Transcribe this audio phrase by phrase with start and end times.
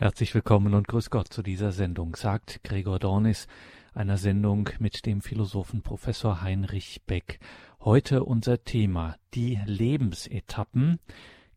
[0.00, 3.46] Herzlich willkommen und grüß Gott zu dieser Sendung, sagt Gregor Dornis,
[3.92, 7.38] einer Sendung mit dem Philosophen Professor Heinrich Beck.
[7.80, 11.00] Heute unser Thema, die Lebensetappen,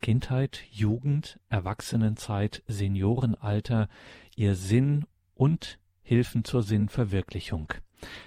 [0.02, 3.88] Kindheit, Jugend, Erwachsenenzeit, Seniorenalter,
[4.36, 5.06] ihr Sinn
[5.36, 7.72] und Hilfen zur Sinnverwirklichung.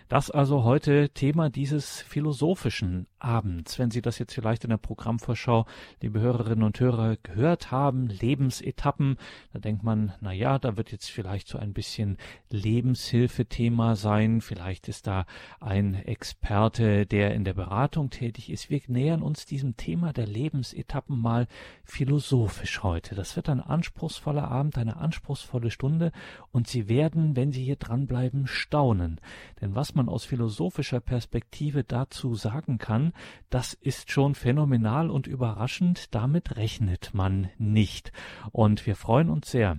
[0.09, 3.79] Das also heute Thema dieses philosophischen Abends.
[3.79, 5.67] Wenn Sie das jetzt vielleicht in der Programmvorschau,
[6.01, 9.17] liebe Hörerinnen und Hörer, gehört haben, Lebensetappen,
[9.53, 12.19] da denkt man, na ja, da wird jetzt vielleicht so ein bisschen
[12.51, 14.41] Lebenshilfe-Thema sein.
[14.41, 15.25] Vielleicht ist da
[15.61, 18.71] ein Experte, der in der Beratung tätig ist.
[18.71, 21.47] Wir nähern uns diesem Thema der Lebensetappen mal
[21.85, 23.15] philosophisch heute.
[23.15, 26.13] Das wird ein anspruchsvoller Abend, eine anspruchsvolle Stunde
[26.53, 29.21] und Sie werden, wenn Sie hier dranbleiben, staunen.
[29.61, 33.13] Denn was man aus philosophischer Perspektive dazu sagen kann,
[33.51, 38.13] das ist schon phänomenal und überraschend, damit rechnet man nicht.
[38.53, 39.79] Und wir freuen uns sehr,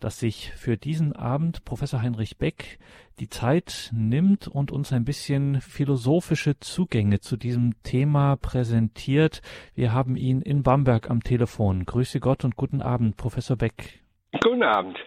[0.00, 2.78] dass sich für diesen Abend Professor Heinrich Beck
[3.18, 9.42] die Zeit nimmt und uns ein bisschen philosophische Zugänge zu diesem Thema präsentiert.
[9.74, 11.84] Wir haben ihn in Bamberg am Telefon.
[11.84, 14.00] Grüße Gott und guten Abend, Professor Beck.
[14.42, 14.98] Guten Abend.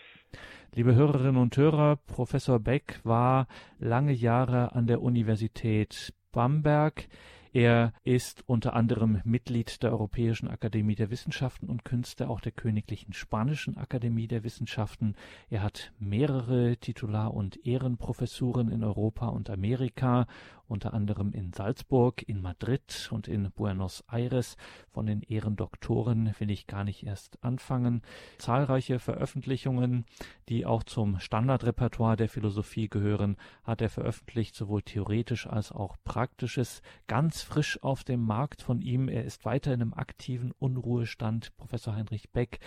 [0.74, 7.10] Liebe Hörerinnen und Hörer, Professor Beck war lange Jahre an der Universität Bamberg.
[7.54, 13.12] Er ist unter anderem Mitglied der Europäischen Akademie der Wissenschaften und Künste, auch der Königlichen
[13.12, 15.16] Spanischen Akademie der Wissenschaften.
[15.50, 20.28] Er hat mehrere Titular- und Ehrenprofessuren in Europa und Amerika
[20.72, 24.56] unter anderem in Salzburg, in Madrid und in Buenos Aires.
[24.90, 28.02] Von den Ehrendoktoren will ich gar nicht erst anfangen.
[28.38, 30.06] Zahlreiche Veröffentlichungen,
[30.50, 36.82] die auch zum Standardrepertoire der Philosophie gehören, hat er veröffentlicht, sowohl theoretisch als auch praktisches,
[37.08, 39.10] ganz frisch auf dem Markt von ihm.
[39.10, 41.56] Er ist weiter in einem aktiven Unruhestand.
[41.58, 42.60] Professor Heinrich Beck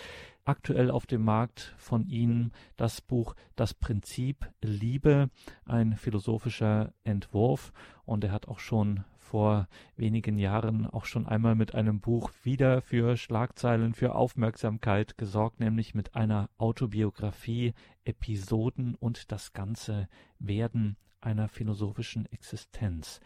[0.45, 5.29] aktuell auf dem Markt von Ihnen das Buch Das Prinzip Liebe,
[5.65, 7.73] ein philosophischer Entwurf.
[8.05, 9.67] Und er hat auch schon vor
[9.97, 15.95] wenigen Jahren auch schon einmal mit einem Buch wieder für Schlagzeilen, für Aufmerksamkeit gesorgt, nämlich
[15.95, 17.73] mit einer Autobiografie,
[18.03, 20.07] Episoden und das ganze
[20.39, 23.19] Werden einer philosophischen Existenz.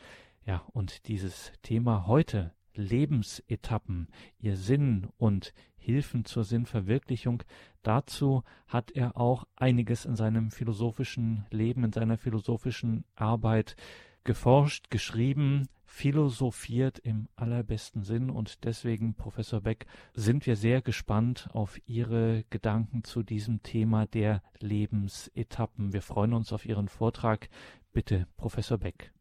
[0.46, 4.08] Ja, und dieses Thema heute, Lebensetappen,
[4.40, 7.44] ihr Sinn und Hilfen zur Sinnverwirklichung.
[7.84, 13.76] Dazu hat er auch einiges in seinem philosophischen Leben, in seiner philosophischen Arbeit
[14.24, 21.78] geforscht, geschrieben, philosophiert im allerbesten Sinn und deswegen, Professor Beck, sind wir sehr gespannt auf
[21.88, 25.92] Ihre Gedanken zu diesem Thema der Lebensetappen.
[25.94, 27.50] Wir freuen uns auf Ihren Vortrag.
[27.94, 29.12] Bitte, Professor Beck.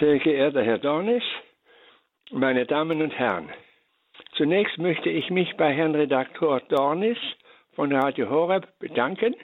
[0.00, 1.22] Sehr geehrter Herr Dornis,
[2.30, 3.50] meine Damen und Herren,
[4.36, 7.18] zunächst möchte ich mich bei Herrn Redaktor Dornis
[7.74, 9.34] von Radio Horeb bedanken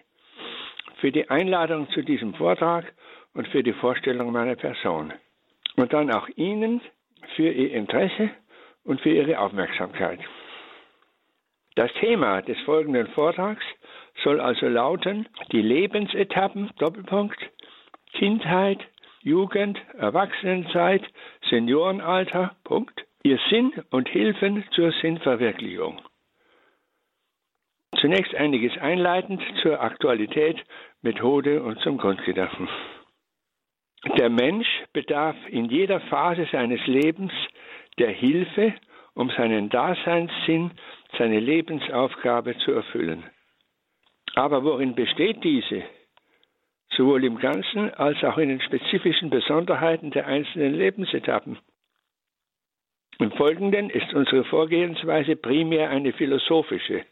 [1.01, 2.96] für die Einladung zu diesem Vortrag
[3.37, 5.13] und für die Vorstellung meiner Person.
[5.77, 6.81] Und dann auch Ihnen
[7.37, 8.31] für Ihr Interesse
[8.85, 10.21] und für Ihre Aufmerksamkeit.
[11.75, 13.63] Das Thema des folgenden Vortrags
[14.25, 17.39] soll also lauten, die Lebensetappen, Doppelpunkt,
[18.15, 18.79] Kindheit,
[19.21, 21.03] Jugend, Erwachsenenzeit,
[21.51, 26.01] Seniorenalter, Punkt, ihr Sinn und Hilfen zur Sinnverwirklichung.
[28.01, 30.65] Zunächst einiges einleitend zur Aktualität,
[31.03, 32.69] Methode und zum Grundgedanken.
[34.17, 37.33] Der Mensch bedarf in jeder Phase seines Lebens
[37.99, 38.75] der Hilfe,
[39.15, 40.71] um seinen Daseinssinn,
[41.19, 43.25] seine Lebensaufgabe zu erfüllen.
[44.35, 45.83] Aber worin besteht diese?
[46.97, 51.59] sowohl im Ganzen als auch in den spezifischen Besonderheiten der einzelnen Lebensetappen.
[53.19, 57.05] Im Folgenden ist unsere Vorgehensweise primär eine philosophische.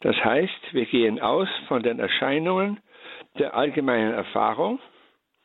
[0.00, 2.80] Das heißt, wir gehen aus von den Erscheinungen
[3.38, 4.78] der allgemeinen Erfahrung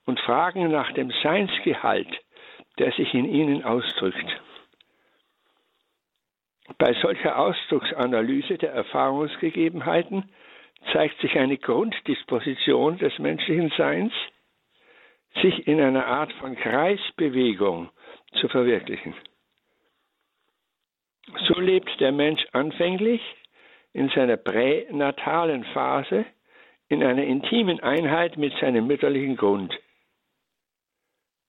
[0.08, 2.08] und fragen nach dem Seinsgehalt,
[2.80, 4.42] der sich in ihnen ausdrückt.
[6.78, 10.30] Bei solcher Ausdrucksanalyse der Erfahrungsgegebenheiten
[10.94, 14.14] zeigt sich eine Grunddisposition des menschlichen Seins,
[15.42, 17.90] sich in einer Art von Kreisbewegung
[18.40, 19.14] zu verwirklichen.
[21.48, 23.22] So lebt der Mensch anfänglich
[23.92, 26.26] in seiner pränatalen Phase
[26.88, 29.78] in einer intimen Einheit mit seinem mütterlichen Grund.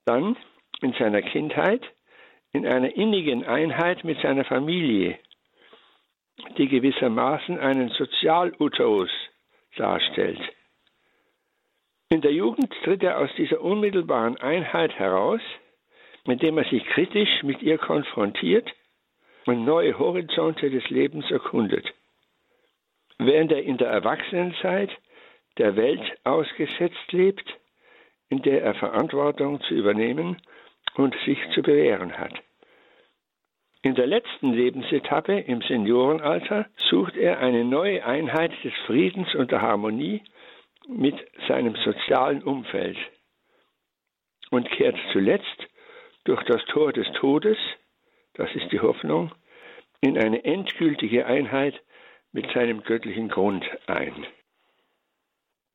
[0.09, 0.39] Dann
[0.81, 1.83] in seiner Kindheit
[2.53, 5.19] in einer innigen Einheit mit seiner Familie,
[6.57, 9.11] die gewissermaßen einen Sozialuterus
[9.77, 10.41] darstellt.
[12.09, 15.43] In der Jugend tritt er aus dieser unmittelbaren Einheit heraus,
[16.25, 18.67] indem er sich kritisch mit ihr konfrontiert
[19.45, 21.87] und neue Horizonte des Lebens erkundet.
[23.19, 24.91] während er in der Erwachsenenzeit
[25.59, 27.45] der Welt ausgesetzt lebt,
[28.31, 30.37] in der er Verantwortung zu übernehmen
[30.95, 32.35] und sich zu bewähren hat.
[33.83, 39.63] In der letzten Lebensetappe im Seniorenalter sucht er eine neue Einheit des Friedens und der
[39.63, 40.23] Harmonie
[40.89, 41.15] mit
[41.47, 42.99] seinem sozialen Umfeld
[44.51, 45.69] und kehrt zuletzt
[46.25, 47.57] durch das Tor des Todes,
[48.35, 49.33] das ist die Hoffnung,
[50.01, 51.81] in eine endgültige Einheit
[52.33, 54.27] mit seinem göttlichen Grund ein.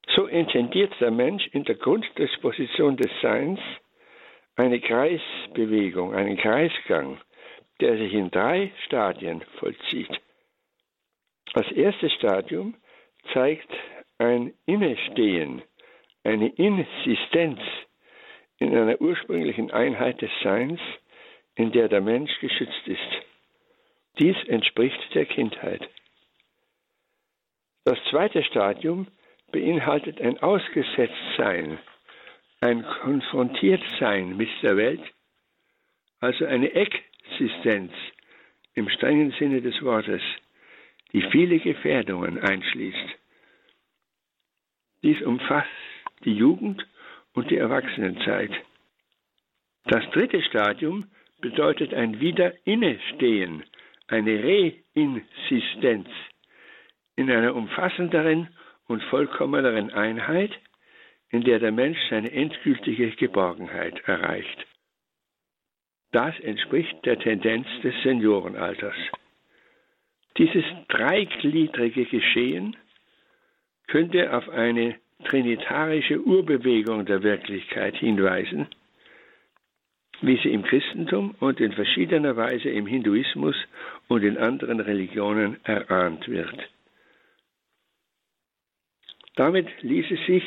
[0.07, 3.59] So intendiert der Mensch in der Grunddisposition des Seins
[4.55, 7.19] eine Kreisbewegung, einen Kreisgang,
[7.79, 10.21] der sich in drei Stadien vollzieht.
[11.53, 12.75] Das erste Stadium
[13.33, 13.69] zeigt
[14.17, 15.61] ein Innestehen,
[16.23, 17.59] eine Insistenz
[18.57, 20.79] in einer ursprünglichen Einheit des Seins,
[21.55, 22.99] in der der Mensch geschützt ist.
[24.19, 25.87] Dies entspricht der Kindheit.
[27.85, 29.07] Das zweite Stadium
[29.53, 31.77] beinhaltet ein Ausgesetztsein,
[32.59, 35.01] ein Konfrontiertsein mit der Welt,
[36.19, 37.93] also eine Existenz
[38.73, 40.21] im strengen Sinne des Wortes,
[41.13, 43.09] die viele Gefährdungen einschließt.
[45.03, 45.69] Dies umfasst
[46.25, 46.85] die Jugend
[47.33, 48.51] und die Erwachsenenzeit.
[49.85, 51.05] Das dritte Stadium
[51.41, 53.63] bedeutet ein Wiederinnestehen,
[54.07, 54.43] eine
[54.95, 56.07] Reinsistenz
[57.15, 58.47] in einer umfassenderen
[58.93, 60.51] und vollkommeneren Einheit,
[61.29, 64.67] in der der Mensch seine endgültige Geborgenheit erreicht.
[66.11, 68.95] Das entspricht der Tendenz des Seniorenalters.
[70.37, 72.75] Dieses dreigliedrige Geschehen
[73.87, 78.67] könnte auf eine trinitarische Urbewegung der Wirklichkeit hinweisen,
[80.21, 83.55] wie sie im Christentum und in verschiedener Weise im Hinduismus
[84.07, 86.69] und in anderen Religionen erahnt wird.
[89.35, 90.43] Damit ließe sich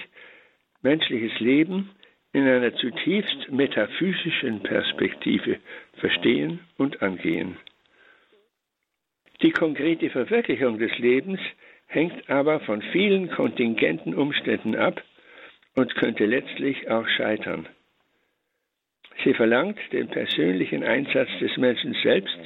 [0.83, 1.91] menschliches Leben
[2.33, 5.59] in einer zutiefst metaphysischen Perspektive
[5.95, 7.57] verstehen und angehen.
[9.43, 11.41] Die konkrete Verwirklichung des Lebens
[11.87, 15.03] hängt aber von vielen kontingenten Umständen ab
[15.75, 17.69] und könnte letztlich auch scheitern.
[19.25, 22.39] Sie verlangt den persönlichen Einsatz des Menschen selbst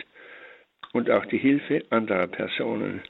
[0.92, 3.02] und auch die Hilfe anderer Personen.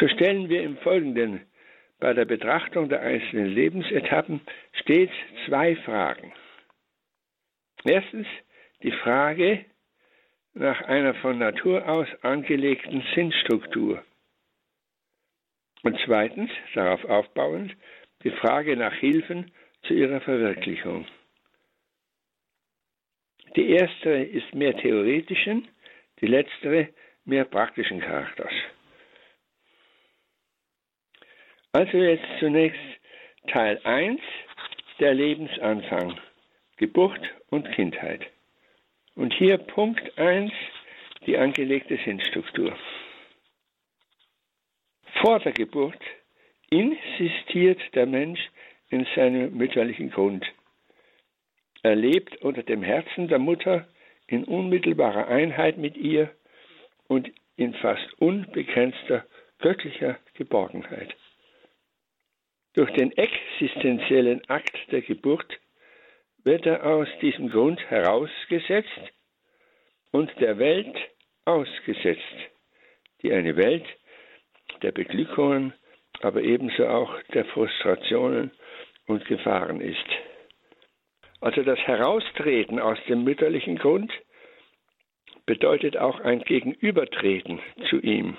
[0.00, 1.42] So stellen wir im Folgenden
[1.98, 4.40] bei der Betrachtung der einzelnen Lebensetappen
[4.72, 5.12] stets
[5.46, 6.32] zwei Fragen.
[7.84, 8.26] Erstens
[8.82, 9.66] die Frage
[10.54, 14.02] nach einer von Natur aus angelegten Sinnstruktur.
[15.82, 17.76] Und zweitens, darauf aufbauend,
[18.24, 19.52] die Frage nach Hilfen
[19.82, 21.06] zu ihrer Verwirklichung.
[23.54, 25.68] Die erstere ist mehr theoretischen,
[26.20, 26.88] die letztere
[27.24, 28.52] mehr praktischen Charakters.
[31.72, 32.80] Also jetzt zunächst
[33.46, 34.20] Teil 1,
[34.98, 36.18] der Lebensanfang,
[36.78, 37.20] Geburt
[37.50, 38.26] und Kindheit.
[39.14, 40.50] Und hier Punkt 1,
[41.26, 42.76] die angelegte Sinnstruktur.
[45.22, 46.00] Vor der Geburt
[46.70, 48.40] insistiert der Mensch
[48.88, 50.44] in seinem mütterlichen Grund.
[51.82, 53.86] Er lebt unter dem Herzen der Mutter
[54.26, 56.30] in unmittelbarer Einheit mit ihr
[57.06, 59.24] und in fast unbegrenzter
[59.60, 61.14] göttlicher Geborgenheit.
[62.74, 65.58] Durch den existenziellen Akt der Geburt
[66.44, 69.12] wird er aus diesem Grund herausgesetzt
[70.12, 70.96] und der Welt
[71.44, 72.22] ausgesetzt,
[73.22, 73.84] die eine Welt
[74.82, 75.74] der Beglückungen,
[76.20, 78.52] aber ebenso auch der Frustrationen
[79.06, 80.06] und Gefahren ist.
[81.40, 84.12] Also das Heraustreten aus dem mütterlichen Grund
[85.44, 88.36] bedeutet auch ein Gegenübertreten zu ihm.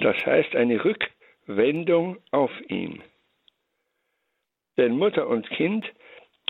[0.00, 1.10] Das heißt eine Rückkehr
[1.46, 3.02] Wendung auf ihn.
[4.76, 5.84] Denn Mutter und Kind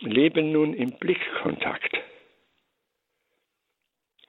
[0.01, 1.97] leben nun im Blickkontakt.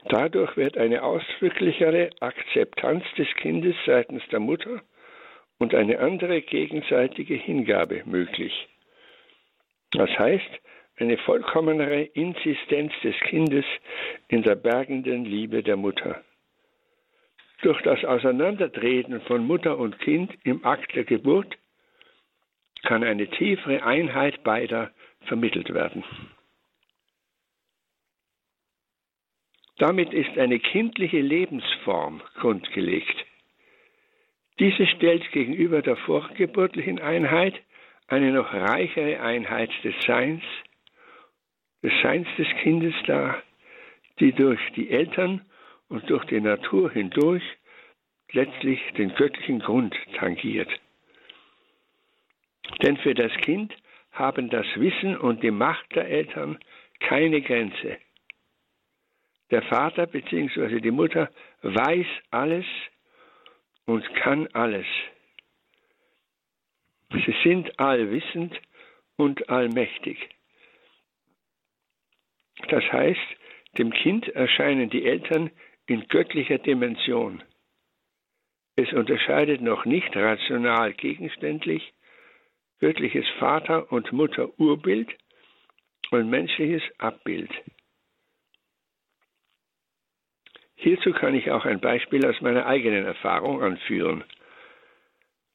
[0.06, 4.82] Dadurch wird eine ausdrücklichere Akzeptanz des Kindes seitens der Mutter
[5.60, 8.68] und eine andere gegenseitige Hingabe möglich.
[9.92, 10.60] Das heißt,
[10.98, 13.66] eine vollkommenere Insistenz des Kindes
[14.28, 16.22] in der bergenden Liebe der Mutter.
[17.64, 21.58] Durch das Auseinandertreten von Mutter und Kind im Akt der Geburt
[22.84, 24.92] kann eine tiefere Einheit beider
[25.28, 26.04] vermittelt werden.
[29.78, 33.26] Damit ist eine kindliche Lebensform grundgelegt.
[34.60, 37.56] Diese stellt gegenüber der vorgeburtlichen Einheit
[38.08, 40.44] eine noch reichere Einheit des Seins,
[41.82, 43.42] des Seins des Kindes dar,
[44.20, 45.46] die durch die Eltern
[45.94, 47.44] und durch die Natur hindurch
[48.32, 50.70] letztlich den göttlichen Grund tangiert.
[52.82, 53.72] Denn für das Kind
[54.12, 56.58] haben das Wissen und die Macht der Eltern
[57.00, 57.98] keine Grenze.
[59.52, 60.80] Der Vater bzw.
[60.80, 61.30] die Mutter
[61.62, 62.66] weiß alles
[63.86, 64.88] und kann alles.
[67.12, 68.60] Sie sind allwissend
[69.18, 70.18] und allmächtig.
[72.70, 73.28] Das heißt,
[73.78, 75.52] dem Kind erscheinen die Eltern
[75.88, 77.44] in göttlicher Dimension.
[78.76, 81.94] Es unterscheidet noch nicht rational gegenständlich
[82.80, 85.10] göttliches Vater- und Mutter-Urbild
[86.12, 87.50] und menschliches Abbild.
[90.76, 94.26] Hierzu kann ich auch ein Beispiel aus meiner eigenen Erfahrung anführen.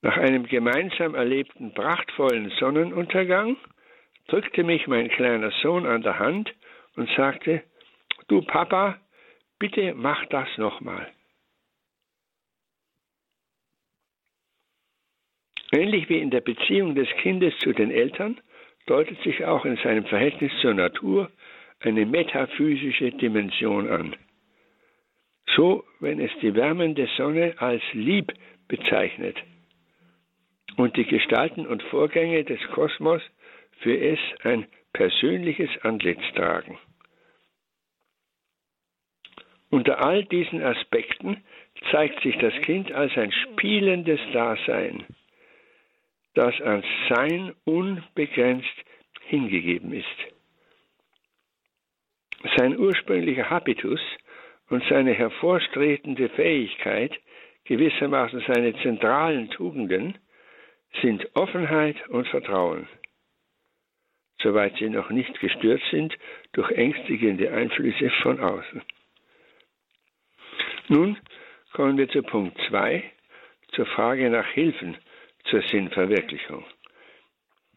[0.00, 3.56] Nach einem gemeinsam erlebten prachtvollen Sonnenuntergang
[4.28, 6.54] drückte mich mein kleiner Sohn an der Hand
[6.96, 7.62] und sagte,
[8.28, 8.98] du Papa,
[9.58, 11.12] bitte mach das nochmal.
[15.72, 18.40] Ähnlich wie in der Beziehung des Kindes zu den Eltern
[18.86, 21.30] deutet sich auch in seinem Verhältnis zur Natur
[21.80, 24.16] eine metaphysische Dimension an.
[25.54, 28.32] So, wenn es die wärmende Sonne als lieb
[28.66, 29.36] bezeichnet
[30.76, 33.22] und die Gestalten und Vorgänge des Kosmos
[33.80, 36.78] für es ein persönliches Antlitz tragen.
[39.70, 41.44] Unter all diesen Aspekten
[41.90, 45.04] zeigt sich das Kind als ein spielendes Dasein,
[46.34, 48.84] das an Sein unbegrenzt
[49.26, 50.06] hingegeben ist.
[52.56, 54.00] Sein ursprünglicher Habitus
[54.70, 57.12] und seine hervorstretende Fähigkeit,
[57.64, 60.16] gewissermaßen seine zentralen Tugenden,
[61.02, 62.88] sind Offenheit und Vertrauen,
[64.40, 66.16] soweit sie noch nicht gestört sind
[66.52, 68.82] durch ängstigende Einflüsse von außen.
[70.90, 71.18] Nun
[71.74, 73.04] kommen wir zu Punkt 2,
[73.72, 74.96] zur Frage nach Hilfen
[75.44, 76.64] zur Sinnverwirklichung.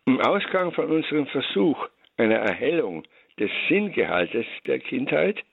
[0.06, 3.04] Im Ausgang von unserem Versuch einer Erhellung
[3.38, 5.44] des Sinngehaltes der Kindheit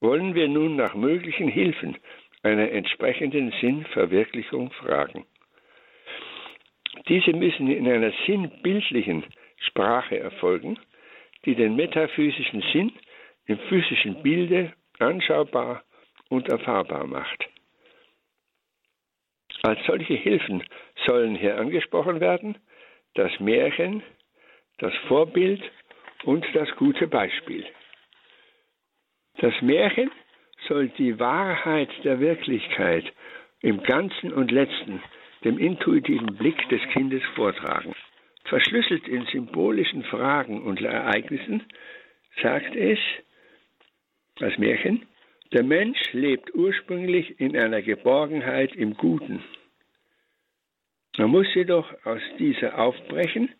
[0.00, 1.96] wollen wir nun nach möglichen Hilfen
[2.42, 5.24] einer entsprechenden Sinnverwirklichung fragen.
[7.08, 9.24] Diese müssen in einer sinnbildlichen
[9.56, 10.78] Sprache erfolgen,
[11.46, 12.92] die den metaphysischen Sinn
[13.46, 15.82] im physischen Bilde anschaubar
[16.32, 17.46] und erfahrbar macht.
[19.62, 20.64] Als solche Hilfen
[21.06, 22.56] sollen hier angesprochen werden
[23.14, 24.02] das Märchen,
[24.78, 25.62] das Vorbild
[26.24, 27.66] und das gute Beispiel.
[29.38, 30.10] Das Märchen
[30.66, 33.04] soll die Wahrheit der Wirklichkeit
[33.60, 35.02] im Ganzen und Letzten
[35.44, 37.94] dem intuitiven Blick des Kindes vortragen.
[38.44, 41.64] Verschlüsselt in symbolischen Fragen und Ereignissen
[42.42, 42.98] sagt es,
[44.36, 45.06] das Märchen,
[45.52, 49.44] der Mensch lebt ursprünglich in einer Geborgenheit im Guten.
[51.18, 53.50] Man muss jedoch aus dieser aufbrechen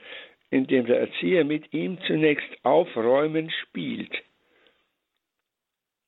[0.50, 4.13] indem der Erzieher mit ihm zunächst aufräumen spielt.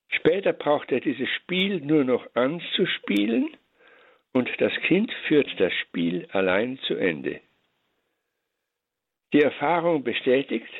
[0.10, 3.56] Später braucht er dieses Spiel nur noch anzuspielen
[4.34, 7.42] und das Kind führt das Spiel allein zu Ende.
[9.34, 10.72] Die Erfahrung bestätigt,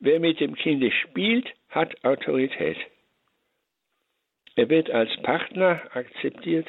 [0.00, 2.78] wer mit dem Kind spielt, hat Autorität.
[4.56, 6.68] Er wird als Partner akzeptiert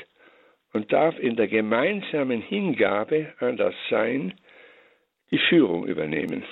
[0.76, 4.34] und darf in der gemeinsamen Hingabe an das Sein
[5.32, 6.44] die Führung übernehmen.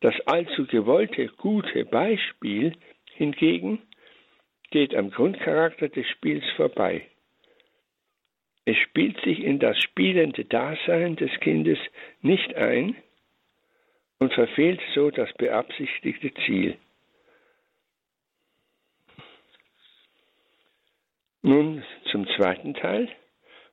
[0.00, 2.72] Das allzu gewollte gute Beispiel
[3.14, 3.80] hingegen
[4.72, 7.06] geht am Grundcharakter des Spiels vorbei.
[8.64, 11.78] Es spielt sich in das spielende Dasein des Kindes
[12.22, 12.96] nicht ein
[14.18, 16.76] und verfehlt so das beabsichtigte Ziel.
[21.42, 23.08] Nun zum zweiten Teil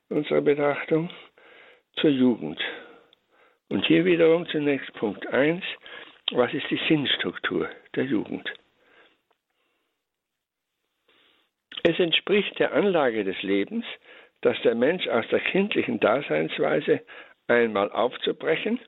[0.08, 1.10] unserer Betrachtung,
[2.00, 2.60] zur Jugend.
[3.68, 5.64] Und hier wiederum zunächst Punkt 1,
[6.32, 8.48] was ist die Sinnstruktur der Jugend?
[11.82, 13.84] Es entspricht der Anlage des Lebens,
[14.42, 17.00] dass der Mensch aus der kindlichen Daseinsweise
[17.48, 18.80] einmal aufzubrechen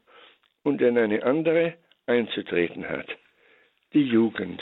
[0.62, 1.74] und in eine andere
[2.06, 3.06] einzutreten hat.
[3.92, 4.60] Die Jugend.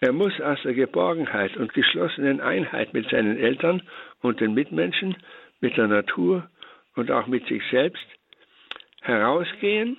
[0.00, 3.82] Er muss aus der Geborgenheit und geschlossenen Einheit mit seinen Eltern
[4.20, 5.16] und den Mitmenschen,
[5.60, 6.48] mit der Natur
[6.94, 8.06] und auch mit sich selbst
[9.02, 9.98] herausgehen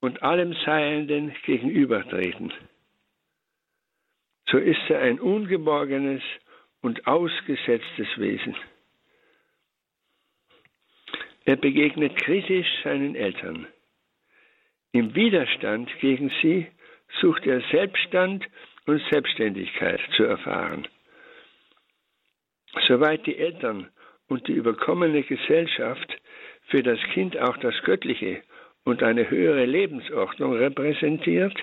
[0.00, 2.52] und allem Seienden gegenübertreten.
[4.50, 6.22] So ist er ein ungeborgenes
[6.82, 8.56] und ausgesetztes Wesen.
[11.44, 13.66] Er begegnet kritisch seinen Eltern.
[14.92, 16.66] Im Widerstand gegen sie
[17.20, 18.46] sucht er Selbststand
[18.86, 20.86] und Selbstständigkeit zu erfahren.
[22.86, 23.90] Soweit die Eltern
[24.28, 26.16] und die überkommene Gesellschaft
[26.68, 28.42] für das Kind auch das Göttliche
[28.84, 31.56] und eine höhere Lebensordnung repräsentiert,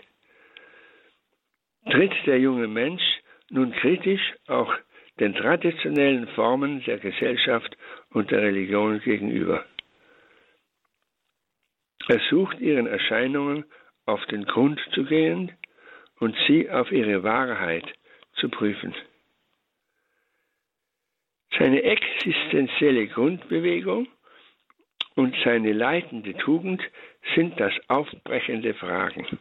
[1.89, 3.03] tritt der junge Mensch
[3.49, 4.73] nun kritisch auch
[5.19, 7.75] den traditionellen Formen der Gesellschaft
[8.11, 9.65] und der Religion gegenüber.
[12.09, 13.65] Er sucht ihren Erscheinungen
[14.07, 15.51] auf den Grund zu gehen
[16.19, 17.85] und sie auf ihre Wahrheit
[18.35, 18.95] zu prüfen.
[21.59, 24.07] Seine existenzielle Grundbewegung
[25.15, 26.81] und seine leitende Tugend
[27.35, 29.39] sind das aufbrechende Fragen.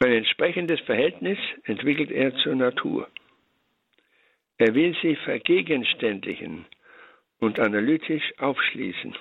[0.00, 3.08] Ein entsprechendes Verhältnis entwickelt er zur Natur.
[4.58, 6.66] Er will sie vergegenständigen
[7.38, 9.16] und analytisch aufschließen.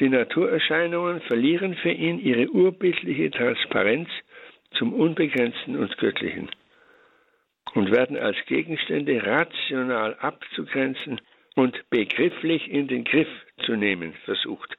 [0.00, 4.08] Die Naturerscheinungen verlieren für ihn ihre urbildliche Transparenz
[4.72, 6.50] zum Unbegrenzten und Göttlichen
[7.74, 11.20] und werden als Gegenstände rational abzugrenzen
[11.54, 13.28] und begrifflich in den Griff
[13.64, 14.76] zu nehmen versucht.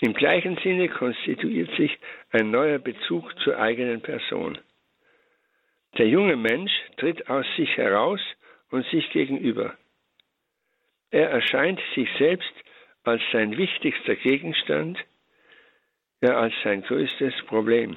[0.00, 1.98] Im gleichen Sinne konstituiert sich
[2.30, 4.58] ein neuer Bezug zur eigenen Person.
[5.98, 8.20] Der junge Mensch tritt aus sich heraus
[8.70, 9.76] und sich gegenüber.
[11.10, 12.52] Er erscheint sich selbst
[13.04, 14.98] als sein wichtigster Gegenstand,
[16.20, 17.96] ja als sein größtes Problem.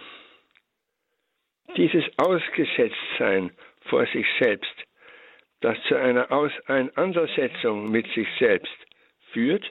[1.77, 4.73] Dieses Ausgesetztsein vor sich selbst,
[5.61, 8.77] das zu einer Auseinandersetzung mit sich selbst
[9.31, 9.65] führt,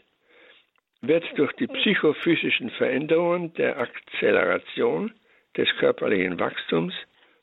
[1.01, 5.13] wird durch die psychophysischen Veränderungen der Akzeleration
[5.57, 6.95] des körperlichen Wachstums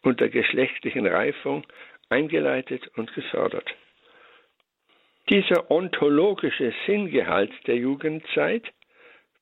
[0.04, 1.66] und der geschlechtlichen Reifung
[2.10, 3.74] eingeleitet und gefördert.
[5.30, 8.64] Dieser ontologische Sinngehalt der Jugendzeit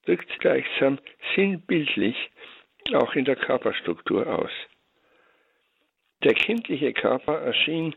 [0.06, 1.00] wirkt gleichsam
[1.36, 2.15] sinnbildlich
[2.93, 4.52] auch in der Körperstruktur aus.
[6.24, 7.96] Der kindliche Körper erschien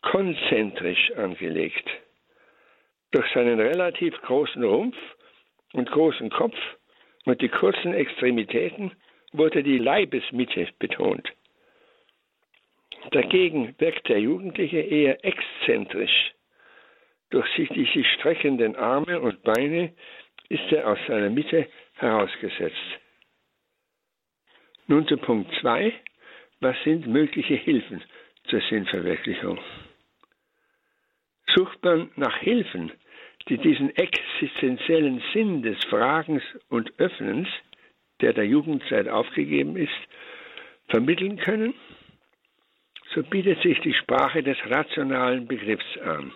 [0.00, 1.88] konzentrisch angelegt.
[3.10, 4.96] Durch seinen relativ großen Rumpf
[5.72, 6.56] und großen Kopf
[7.26, 8.92] und die kurzen Extremitäten
[9.32, 11.30] wurde die Leibesmitte betont.
[13.10, 16.32] Dagegen wirkt der Jugendliche eher exzentrisch.
[17.30, 19.92] Durch sich die sich streckenden Arme und Beine
[20.48, 22.76] ist er aus seiner Mitte herausgesetzt.
[24.86, 25.92] Nun zu Punkt 2.
[26.60, 28.02] Was sind mögliche Hilfen
[28.44, 29.58] zur Sinnverwirklichung?
[31.54, 32.92] Sucht man nach Hilfen,
[33.48, 37.48] die diesen existenziellen Sinn des Fragens und Öffnens,
[38.20, 39.92] der der Jugendzeit aufgegeben ist,
[40.88, 41.74] vermitteln können,
[43.14, 46.32] so bietet sich die Sprache des rationalen Begriffs an.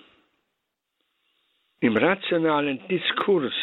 [1.81, 3.55] Im rationalen Diskurs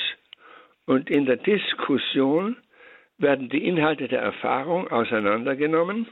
[0.85, 2.57] und in der Diskussion
[3.19, 6.07] werden die Inhalte der Erfahrung auseinandergenommen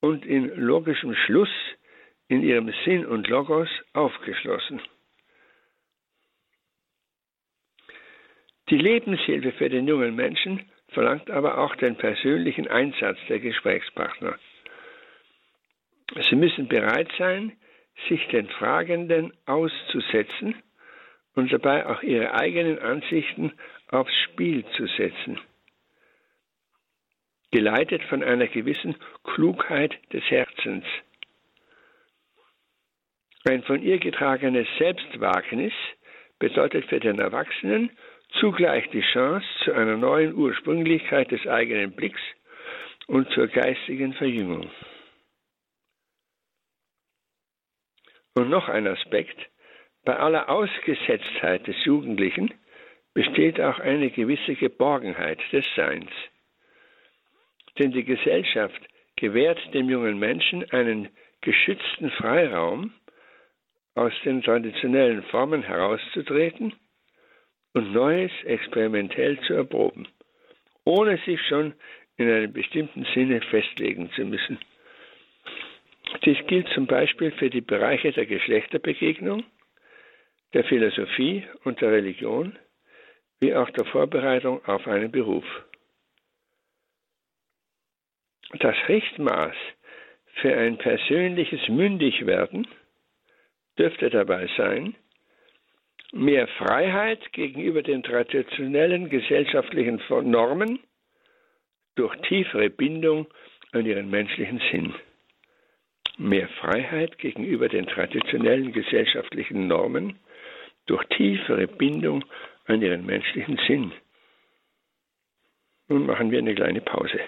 [0.00, 1.48] und in logischem Schluss
[2.28, 4.82] in ihrem Sinn und Logos aufgeschlossen.
[8.68, 14.38] Die Lebenshilfe für den jungen Menschen verlangt aber auch den persönlichen Einsatz der Gesprächspartner.
[16.28, 17.56] Sie müssen bereit sein,
[18.08, 20.62] sich den Fragenden auszusetzen
[21.36, 23.52] und dabei auch ihre eigenen Ansichten
[23.88, 25.38] aufs Spiel zu setzen.
[27.52, 30.84] Geleitet von einer gewissen Klugheit des Herzens.
[33.44, 35.72] Ein von ihr getragenes Selbstwagnis
[36.38, 37.90] bedeutet für den Erwachsenen
[38.40, 42.20] zugleich die Chance zu einer neuen Ursprünglichkeit des eigenen Blicks
[43.06, 44.68] und zur geistigen Verjüngung.
[48.34, 49.38] Und noch ein Aspekt,
[50.06, 52.54] bei aller Ausgesetztheit des Jugendlichen
[53.12, 56.10] besteht auch eine gewisse Geborgenheit des Seins.
[57.78, 58.80] Denn die Gesellschaft
[59.16, 61.08] gewährt dem jungen Menschen einen
[61.40, 62.94] geschützten Freiraum,
[63.96, 66.74] aus den traditionellen Formen herauszutreten
[67.72, 70.06] und Neues experimentell zu erproben,
[70.84, 71.74] ohne sich schon
[72.16, 74.58] in einem bestimmten Sinne festlegen zu müssen.
[76.24, 79.44] Dies gilt zum Beispiel für die Bereiche der Geschlechterbegegnung,
[80.52, 82.58] der Philosophie und der Religion,
[83.40, 85.44] wie auch der Vorbereitung auf einen Beruf.
[88.60, 89.54] Das Richtmaß
[90.40, 92.66] für ein persönliches Mündigwerden
[93.78, 94.94] dürfte dabei sein,
[96.12, 100.78] mehr Freiheit gegenüber den traditionellen gesellschaftlichen Normen
[101.96, 103.26] durch tiefere Bindung
[103.72, 104.94] an ihren menschlichen Sinn
[106.18, 110.18] mehr Freiheit gegenüber den traditionellen gesellschaftlichen Normen
[110.86, 112.24] durch tiefere Bindung
[112.66, 113.92] an ihren menschlichen Sinn.
[115.88, 117.20] Nun machen wir eine kleine Pause.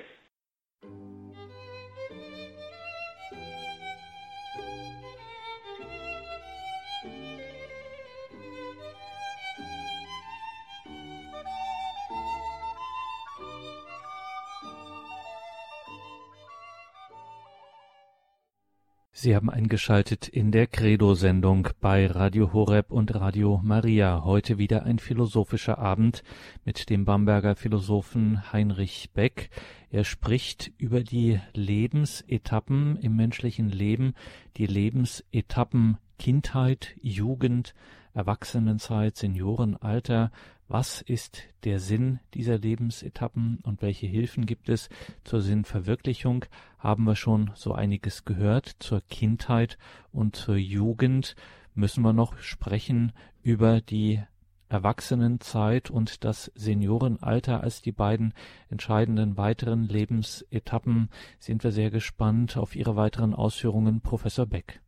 [19.21, 24.23] Sie haben eingeschaltet in der Credo-Sendung bei Radio Horeb und Radio Maria.
[24.23, 26.23] Heute wieder ein philosophischer Abend
[26.65, 29.51] mit dem Bamberger Philosophen Heinrich Beck.
[29.91, 34.15] Er spricht über die Lebensetappen im menschlichen Leben,
[34.57, 37.75] die Lebensetappen Kindheit, Jugend,
[38.19, 40.33] Erwachsenenzeit, Seniorenalter,
[40.67, 44.89] was ist der Sinn dieser Lebensetappen und welche Hilfen gibt es
[45.23, 46.45] zur Sinnverwirklichung?
[46.81, 48.75] Haben wir schon so einiges gehört.
[48.81, 49.79] Zur Kindheit
[50.11, 51.37] und zur Jugend
[51.77, 54.21] müssen wir noch sprechen über die
[54.69, 58.35] Erwachsenenzeit und das Seniorenalter als die beiden
[58.69, 61.09] entscheidenden weiteren Lebensetappen.
[61.39, 64.81] Sind wir sehr gespannt auf Ihre weiteren Ausführungen, Professor Beck.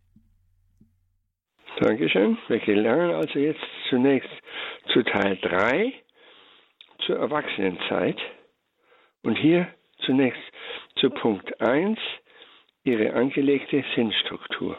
[1.81, 2.37] Dankeschön.
[2.49, 4.29] Wir gelangen also jetzt zunächst
[4.93, 5.95] zu Teil 3,
[7.07, 8.21] zur Erwachsenenzeit.
[9.23, 9.66] Und hier
[10.05, 10.43] zunächst
[10.97, 11.99] zu Punkt 1,
[12.85, 14.77] ihre angelegte Sinnstruktur.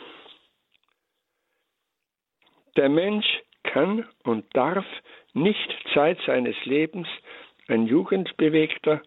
[2.78, 3.26] Der Mensch
[3.64, 4.86] kann und darf
[5.34, 7.08] nicht Zeit seines Lebens
[7.68, 9.02] ein Jugendbewegter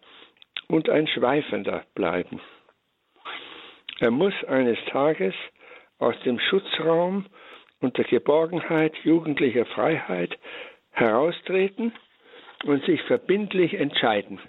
[0.67, 2.41] und ein Schweifender bleiben.
[4.01, 5.33] Er muss eines Tages
[5.97, 7.27] aus dem Schutzraum
[7.85, 10.35] und der Geborgenheit jugendlicher Freiheit
[10.89, 11.93] heraustreten
[12.63, 14.39] und sich verbindlich entscheiden.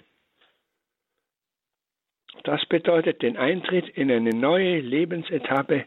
[2.43, 5.85] Das bedeutet den Eintritt in eine neue Lebensetappe,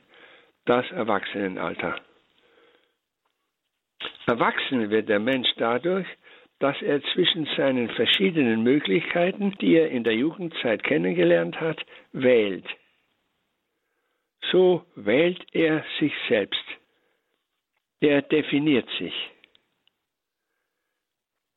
[0.64, 1.96] das Erwachsenenalter.
[4.26, 6.06] Erwachsen wird der Mensch dadurch,
[6.60, 12.66] dass er zwischen seinen verschiedenen Möglichkeiten, die er in der Jugendzeit kennengelernt hat, wählt.
[14.52, 16.79] So wählt er sich selbst
[18.02, 19.14] der definiert sich.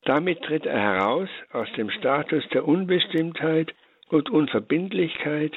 [0.02, 3.74] Damit tritt er heraus aus dem Status der Unbestimmtheit
[4.08, 5.52] und Unverbindlichkeit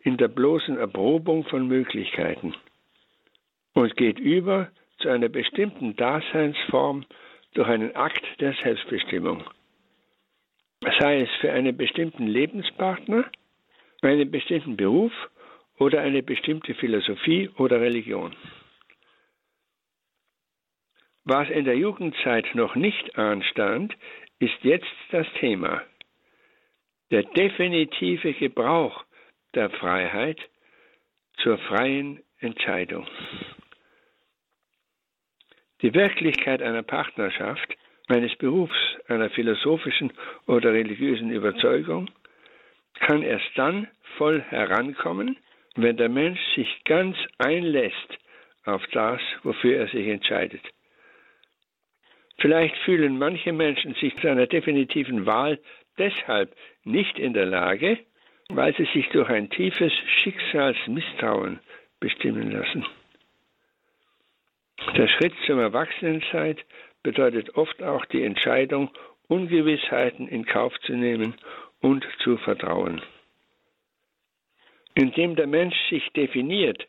[0.00, 2.54] in der bloßen Erprobung von Möglichkeiten
[3.74, 7.04] und geht über zu einer bestimmten Daseinsform
[7.52, 9.44] durch einen Akt der Selbstbestimmung.
[10.98, 13.24] Sei es für einen bestimmten Lebenspartner,
[14.02, 15.12] einen bestimmten Beruf
[15.78, 18.34] oder eine bestimmte Philosophie oder Religion.
[21.24, 23.96] Was in der Jugendzeit noch nicht anstand,
[24.40, 25.82] ist jetzt das Thema.
[27.10, 29.04] Der definitive Gebrauch
[29.54, 30.38] der Freiheit
[31.38, 33.06] zur freien Entscheidung.
[35.80, 37.74] Die Wirklichkeit einer Partnerschaft,
[38.08, 38.76] eines Berufs,
[39.08, 40.12] einer philosophischen
[40.46, 42.10] oder religiösen Überzeugung
[43.00, 45.38] kann erst dann voll herankommen,
[45.76, 48.18] wenn der Mensch sich ganz einlässt
[48.64, 50.62] auf das, wofür er sich entscheidet.
[52.38, 55.58] Vielleicht fühlen manche Menschen sich zu einer definitiven Wahl
[55.98, 57.98] deshalb nicht in der Lage,
[58.48, 59.92] weil sie sich durch ein tiefes
[60.22, 61.60] Schicksalsmisstrauen
[62.00, 62.84] bestimmen lassen.
[64.96, 66.64] Der Schritt zum Erwachsenenzeit
[67.02, 68.90] bedeutet oft auch die Entscheidung,
[69.28, 71.34] Ungewissheiten in Kauf zu nehmen
[71.80, 73.00] und zu vertrauen.
[74.94, 76.86] Indem der Mensch sich definiert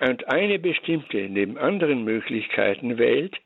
[0.00, 3.36] und eine bestimmte neben anderen Möglichkeiten wählt,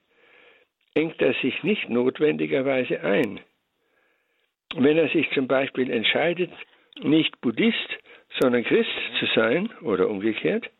[0.94, 3.40] engt er sich nicht notwendigerweise ein.
[4.76, 6.50] Wenn er sich zum Beispiel entscheidet,
[7.02, 7.98] nicht Buddhist,
[8.40, 10.70] sondern Christ zu sein oder umgekehrt,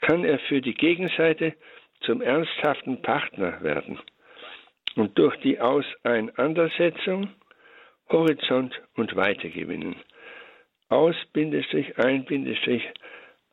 [0.00, 1.54] kann er für die Gegenseite
[2.00, 3.98] zum ernsthaften Partner werden
[4.96, 7.30] und durch die Auseinandersetzung
[8.10, 9.96] Horizont und Weite gewinnen.
[10.88, 11.16] Aus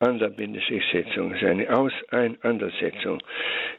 [0.00, 3.22] Bindestrich, ander Bindestrich Setzung ist eine Auseinandersetzung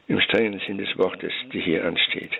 [0.08, 2.32] im strengen Sinn des Wortes, die hier ansteht.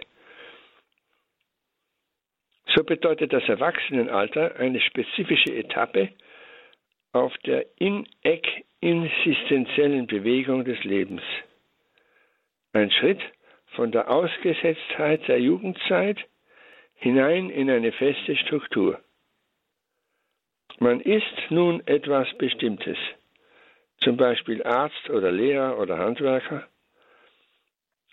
[2.74, 6.08] So bedeutet das Erwachsenenalter eine spezifische Etappe
[7.12, 11.22] auf der in-eck-insistenziellen Bewegung des Lebens.
[12.72, 13.20] Ein Schritt
[13.74, 16.18] von der Ausgesetztheit der Jugendzeit
[16.94, 18.98] hinein in eine feste Struktur.
[20.78, 22.96] Man ist nun etwas Bestimmtes,
[24.02, 26.66] zum Beispiel Arzt oder Lehrer oder Handwerker,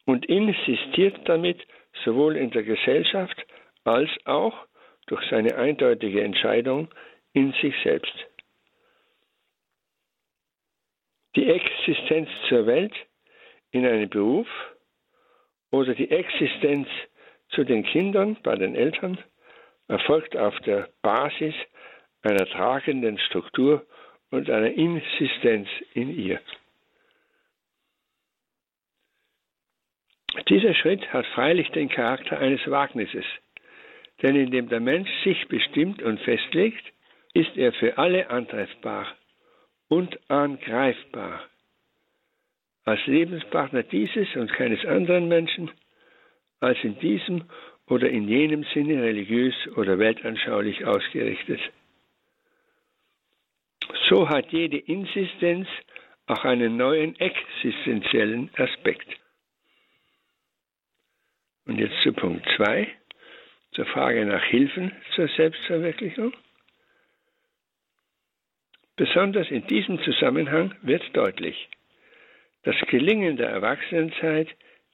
[0.06, 1.66] und insistiert damit
[2.04, 3.46] sowohl in der Gesellschaft
[3.84, 4.66] als auch
[5.06, 6.90] durch seine eindeutige Entscheidung
[7.34, 8.14] in sich selbst.
[11.36, 12.94] Die Existenz zur Welt
[13.72, 14.48] in einem Beruf
[15.72, 16.88] oder die Existenz
[17.50, 19.20] zu den Kindern bei den Eltern
[19.88, 21.54] erfolgt auf der Basis
[22.24, 23.86] einer tragenden Struktur
[24.32, 26.40] und einer Insistenz in ihr.
[30.48, 33.26] Dieser Schritt hat freilich den Charakter eines Wagnisses,
[34.22, 36.84] denn indem der Mensch sich bestimmt und festlegt,
[37.34, 39.08] ist er für alle antreffbar
[39.88, 41.44] und angreifbar.
[42.86, 45.70] Als Lebenspartner dieses und keines anderen Menschen,
[46.60, 47.46] als in diesem
[47.88, 51.60] oder in jenem Sinne religiös oder weltanschaulich ausgerichtet.
[54.10, 55.68] So hat jede Insistenz
[56.28, 59.08] auch einen neuen existenziellen Aspekt.
[61.66, 62.88] Und jetzt zu Punkt 2
[63.72, 66.34] zur Frage nach Hilfen zur Selbstverwirklichung.
[68.96, 71.70] Besonders in diesem Zusammenhang wird deutlich,
[72.64, 74.50] das Gelingen der Erwachsenenzeit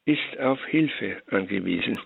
[0.05, 1.97] ist auf Hilfe angewiesen.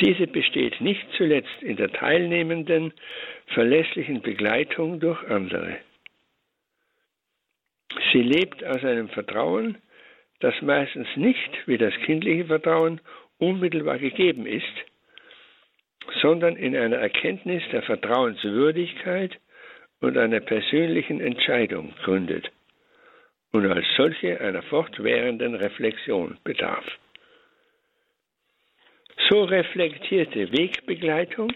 [0.00, 2.92] Diese besteht nicht zuletzt in der teilnehmenden,
[3.48, 5.78] verlässlichen Begleitung durch andere.
[8.12, 9.78] Sie lebt aus einem Vertrauen,
[10.40, 13.00] das meistens nicht, wie das kindliche Vertrauen,
[13.38, 14.64] unmittelbar gegeben ist,
[16.20, 19.38] sondern in einer Erkenntnis der Vertrauenswürdigkeit
[20.00, 22.50] und einer persönlichen Entscheidung gründet
[23.52, 26.84] und als solche einer fortwährenden Reflexion bedarf.
[29.28, 31.52] So reflektierte Wegbegleitung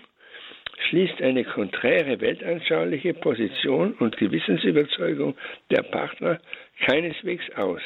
[0.89, 5.37] schließt eine konträre weltanschauliche Position und Gewissensüberzeugung
[5.71, 6.41] der Partner
[6.85, 7.81] keineswegs aus,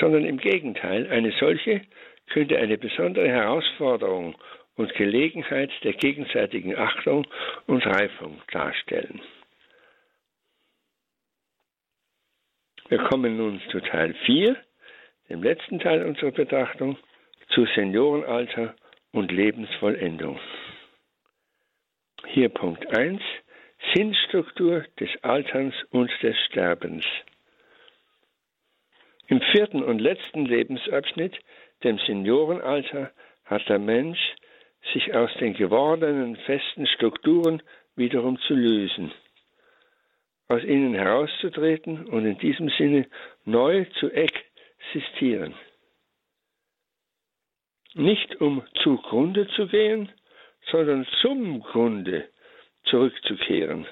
[0.00, 1.82] sondern im Gegenteil, eine solche
[2.28, 4.36] könnte eine besondere Herausforderung
[4.76, 7.26] und Gelegenheit der gegenseitigen Achtung
[7.66, 9.20] und Reifung darstellen.
[12.88, 14.56] Wir kommen nun zu Teil 4,
[15.28, 16.96] dem letzten Teil unserer Betrachtung,
[17.50, 18.74] zu Seniorenalter
[19.14, 20.40] und Lebensvollendung.
[22.26, 23.22] Hier Punkt 1,
[23.94, 27.04] Sinnstruktur des Alterns und des Sterbens.
[29.28, 31.38] Im vierten und letzten Lebensabschnitt
[31.84, 33.12] dem Seniorenalter
[33.44, 34.18] hat der Mensch
[34.92, 37.62] sich aus den gewordenen festen Strukturen
[37.94, 39.12] wiederum zu lösen,
[40.48, 43.06] aus ihnen herauszutreten und in diesem Sinne
[43.44, 45.54] neu zu existieren.
[47.94, 50.10] Nicht um zugrunde zu gehen,
[50.70, 52.28] sondern zum Grunde
[52.84, 53.86] zurückzukehren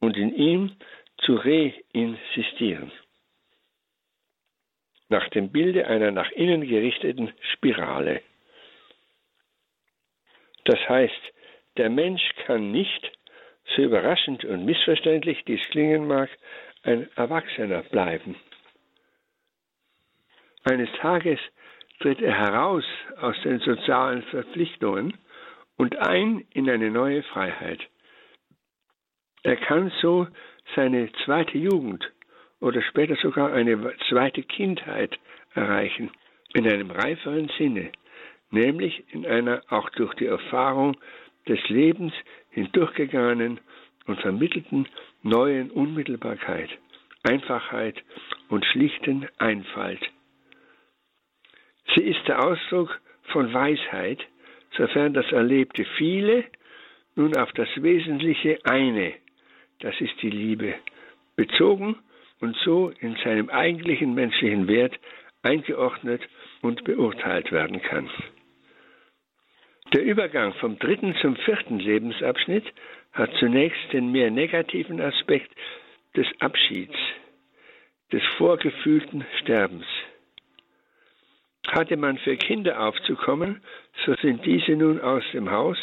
[0.00, 0.76] und in ihm
[1.18, 2.92] zu reinsistieren
[5.08, 8.22] nach dem Bilde einer nach innen gerichteten Spirale.
[10.64, 11.32] Das heißt,
[11.76, 13.12] der Mensch kann nicht,
[13.74, 16.30] so überraschend und missverständlich dies klingen mag,
[16.82, 18.36] ein Erwachsener bleiben.
[20.64, 21.38] Eines Tages
[22.00, 22.84] tritt er heraus
[23.20, 25.14] aus den sozialen Verpflichtungen
[25.76, 27.80] und ein in eine neue Freiheit.
[29.42, 30.26] Er kann so
[30.74, 32.10] seine zweite Jugend
[32.60, 35.18] oder später sogar eine zweite Kindheit
[35.54, 36.10] erreichen,
[36.54, 37.92] in einem reiferen Sinne,
[38.50, 40.96] nämlich in einer auch durch die Erfahrung
[41.46, 42.12] des Lebens
[42.50, 43.60] hindurchgegangenen
[44.06, 44.88] und vermittelten
[45.22, 46.70] neuen Unmittelbarkeit,
[47.22, 48.02] Einfachheit
[48.48, 50.00] und schlichten Einfalt.
[51.96, 53.00] Sie ist der Ausdruck
[53.32, 54.22] von Weisheit,
[54.76, 56.44] sofern das Erlebte viele
[57.14, 59.14] nun auf das Wesentliche eine,
[59.80, 60.74] das ist die Liebe,
[61.36, 61.96] bezogen
[62.40, 64.94] und so in seinem eigentlichen menschlichen Wert
[65.42, 66.20] eingeordnet
[66.60, 68.10] und beurteilt werden kann.
[69.94, 72.64] Der Übergang vom dritten zum vierten Lebensabschnitt
[73.12, 75.50] hat zunächst den mehr negativen Aspekt
[76.14, 76.96] des Abschieds,
[78.12, 79.86] des vorgefühlten Sterbens.
[81.68, 83.60] Hatte man für Kinder aufzukommen,
[84.04, 85.78] so sind diese nun aus dem Haus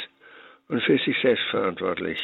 [0.70, 2.20] und für sich selbst verantwortlich.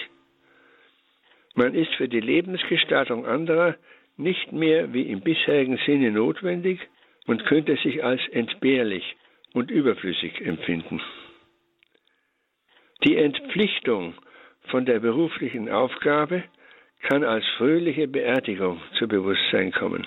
[1.55, 3.75] Man ist für die Lebensgestaltung anderer
[4.17, 6.79] nicht mehr wie im bisherigen Sinne notwendig
[7.27, 9.15] und könnte sich als entbehrlich
[9.53, 11.01] und überflüssig empfinden.
[13.05, 14.13] Die Entpflichtung
[14.67, 16.43] von der beruflichen Aufgabe
[17.01, 20.05] kann als fröhliche Beerdigung zu Bewusstsein kommen.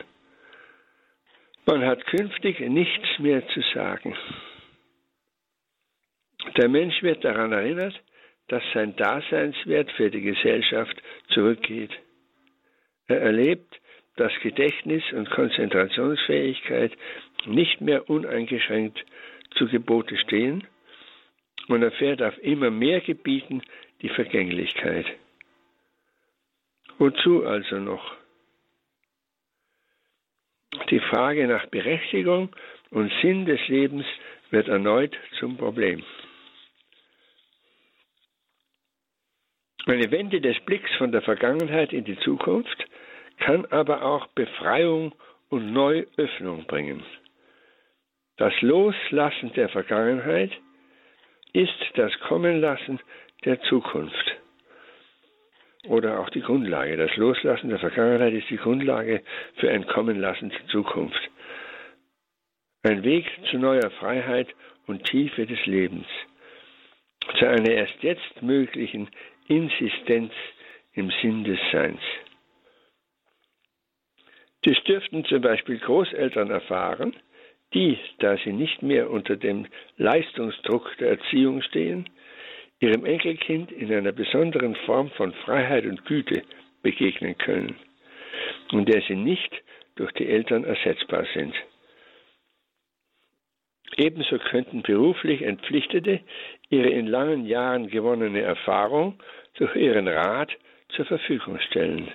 [1.64, 4.16] Man hat künftig nichts mehr zu sagen.
[6.57, 7.94] Der Mensch wird daran erinnert,
[8.48, 11.92] dass sein Daseinswert für die Gesellschaft zurückgeht.
[13.07, 13.81] Er erlebt,
[14.16, 16.92] dass Gedächtnis und Konzentrationsfähigkeit
[17.46, 19.05] nicht mehr uneingeschränkt
[19.55, 20.66] zu Gebote stehen
[21.68, 23.62] und erfährt auf immer mehr Gebieten
[24.03, 25.07] die Vergänglichkeit.
[26.98, 28.21] Wozu also noch?
[30.90, 32.48] Die Frage nach Berechtigung
[32.90, 34.06] und Sinn des Lebens
[34.50, 36.02] wird erneut zum Problem.
[39.87, 42.85] Eine Wende des Blicks von der Vergangenheit in die Zukunft
[43.38, 45.14] kann aber auch Befreiung
[45.48, 47.04] und Neuöffnung bringen.
[48.37, 50.52] Das Loslassen der Vergangenheit
[51.52, 53.00] ist das Kommenlassen
[53.44, 54.41] der Zukunft.
[55.88, 56.97] Oder auch die Grundlage.
[56.97, 59.23] Das Loslassen der Vergangenheit ist die Grundlage
[59.57, 61.31] für ein Kommenlassen der Zukunft.
[62.85, 64.49] Ein Weg zu neuer Freiheit
[64.87, 66.07] und Tiefe des Lebens.
[67.38, 69.09] Zu einer erst jetzt möglichen
[69.49, 70.33] Insistenz
[70.95, 72.01] im Sinn des Seins.
[74.64, 77.16] Dies dürften zum Beispiel Großeltern erfahren,
[77.75, 79.66] die, da sie nicht mehr unter dem
[79.97, 82.09] Leistungsdruck der Erziehung stehen,
[82.83, 86.42] ihrem Enkelkind in einer besonderen Form von Freiheit und Güte
[86.83, 87.77] begegnen können,
[88.73, 89.53] und der sie nicht
[89.95, 91.55] durch die Eltern ersetzbar sind.
[93.97, 96.21] Ebenso könnten beruflich Entpflichtete
[96.71, 99.23] ihre in langen Jahren gewonnene Erfahrung
[99.55, 100.51] durch ihren Rat
[100.88, 102.11] zur Verfügung stellen.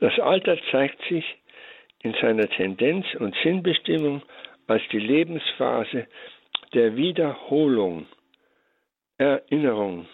[0.00, 1.24] Das Alter zeigt sich
[2.02, 4.22] in seiner Tendenz und Sinnbestimmung
[4.66, 6.08] als die Lebensphase
[6.74, 8.06] der Wiederholung,
[9.16, 10.06] Erinnerung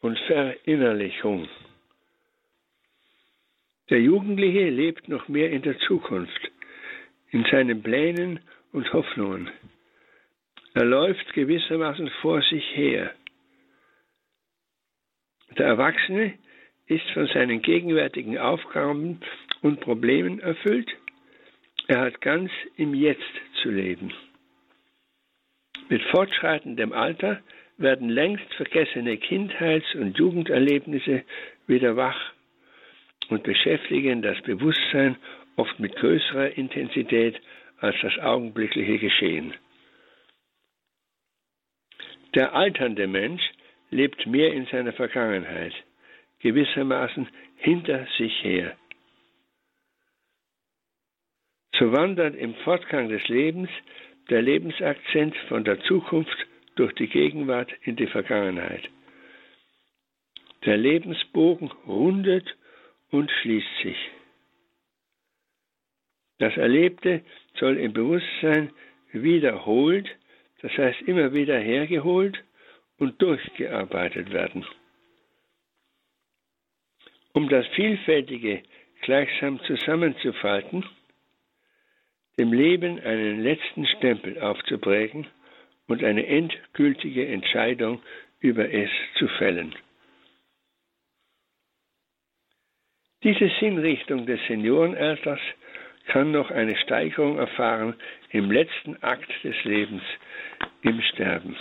[0.00, 1.48] und Verinnerlichung.
[3.90, 6.50] Der Jugendliche lebt noch mehr in der Zukunft,
[7.30, 8.40] in seinen Plänen
[8.72, 9.50] und Hoffnungen.
[10.74, 13.14] Er läuft gewissermaßen vor sich her.
[15.56, 16.34] Der Erwachsene
[16.86, 19.20] ist von seinen gegenwärtigen Aufgaben
[19.62, 20.90] und Problemen erfüllt.
[21.88, 23.22] Er hat ganz im Jetzt
[23.62, 24.12] zu leben.
[25.88, 27.40] Mit fortschreitendem Alter
[27.78, 31.24] werden längst vergessene Kindheits- und Jugenderlebnisse
[31.66, 32.32] wieder wach
[33.30, 35.16] und beschäftigen das Bewusstsein
[35.56, 37.40] oft mit größerer Intensität
[37.78, 39.54] als das augenblickliche Geschehen.
[42.34, 43.42] Der alternde Mensch
[43.90, 45.72] lebt mehr in seiner Vergangenheit
[46.40, 48.76] gewissermaßen hinter sich her.
[51.78, 53.70] So wandert im Fortgang des Lebens
[54.28, 58.88] der Lebensakzent von der Zukunft durch die Gegenwart in die Vergangenheit.
[60.64, 62.56] Der Lebensbogen rundet
[63.10, 63.96] und schließt sich.
[66.38, 67.22] Das Erlebte
[67.58, 68.72] soll im Bewusstsein
[69.12, 70.08] wiederholt,
[70.62, 72.42] das heißt immer wieder hergeholt
[72.98, 74.64] und durchgearbeitet werden.
[77.32, 78.62] Um das Vielfältige
[79.02, 80.84] gleichsam zusammenzufalten,
[82.38, 85.26] dem Leben einen letzten Stempel aufzuprägen
[85.88, 88.00] und eine endgültige Entscheidung
[88.40, 89.74] über es zu fällen.
[93.24, 95.40] Diese Sinnrichtung des Seniorenalters
[96.06, 97.94] kann noch eine Steigerung erfahren
[98.30, 100.02] im letzten Akt des Lebens,
[100.82, 101.56] im Sterben.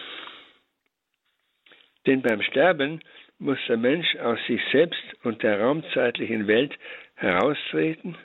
[2.06, 3.02] Denn beim Sterben
[3.40, 6.78] muss der Mensch aus sich selbst und der raumzeitlichen Welt
[7.16, 8.16] heraustreten,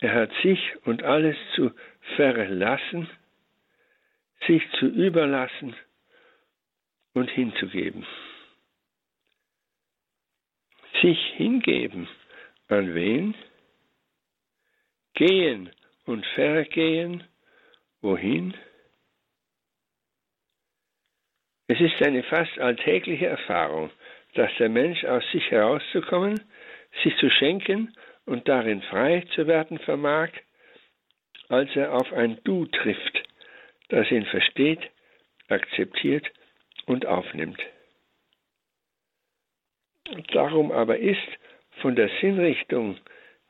[0.00, 1.72] Er hat sich und alles zu
[2.16, 3.08] verlassen,
[4.46, 5.74] sich zu überlassen
[7.14, 8.06] und hinzugeben.
[11.00, 12.08] Sich hingeben
[12.68, 13.34] an wen?
[15.14, 15.70] Gehen
[16.04, 17.24] und vergehen.
[18.02, 18.54] Wohin?
[21.68, 23.90] Es ist eine fast alltägliche Erfahrung,
[24.34, 26.38] dass der Mensch aus sich herauszukommen,
[27.02, 27.92] sich zu schenken
[28.26, 30.30] und darin frei zu werden vermag,
[31.48, 33.22] als er auf ein Du trifft,
[33.88, 34.80] das ihn versteht,
[35.48, 36.26] akzeptiert
[36.86, 37.60] und aufnimmt.
[40.32, 41.28] Darum aber ist
[41.80, 42.98] von der Sinnrichtung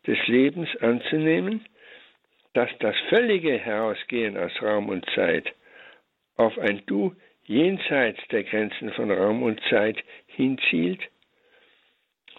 [0.06, 1.66] des Lebens anzunehmen,
[2.54, 5.52] dass das völlige Herausgehen aus Raum und Zeit
[6.36, 7.14] auf ein Du
[7.44, 11.00] jenseits der Grenzen von Raum und Zeit hinzielt,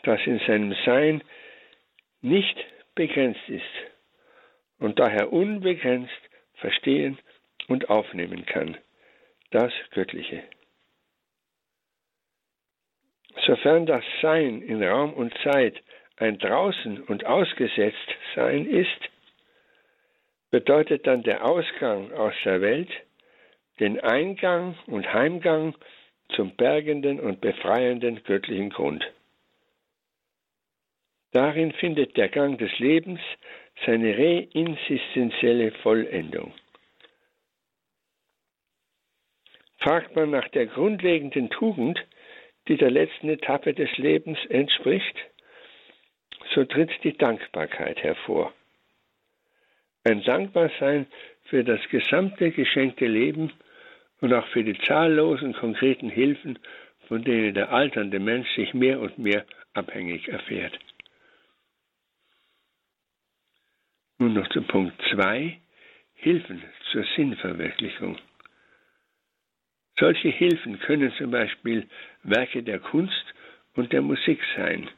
[0.04, 1.24] das in seinem Sein
[2.22, 2.58] nicht
[2.96, 3.64] begrenzt ist
[4.80, 6.12] und daher unbegrenzt
[6.56, 7.18] verstehen
[7.68, 8.78] und aufnehmen kann,
[9.52, 10.44] das Göttliche.
[13.46, 15.82] Sofern das Sein in Raum und Zeit
[16.18, 19.00] ein draußen und ausgesetzt Sein ist,
[20.50, 22.90] bedeutet dann der Ausgang aus der Welt
[23.80, 25.76] den Eingang und Heimgang
[26.36, 29.06] zum bergenden und befreienden göttlichen Grund.
[31.32, 33.20] Darin findet der Gang des Lebens
[33.86, 36.54] seine reinsistenzielle Vollendung.
[39.80, 42.04] Fragt man nach der grundlegenden Tugend,
[42.68, 45.16] die der letzten Etappe des Lebens entspricht,
[46.54, 48.54] so tritt die Dankbarkeit hervor.
[50.04, 51.08] Ein Dankbarsein
[51.44, 53.52] für das gesamte geschenkte Leben
[54.22, 56.60] und auch für die zahllosen konkreten Hilfen,
[57.08, 60.78] von denen der alternde Mensch sich mehr und mehr abhängig erfährt.
[64.20, 65.60] Nun noch zum Punkt 2,
[66.16, 68.18] Hilfen zur Sinnverwirklichung.
[70.00, 71.88] Solche Hilfen können zum Beispiel
[72.24, 73.26] Werke der Kunst
[73.76, 74.90] und der Musik sein,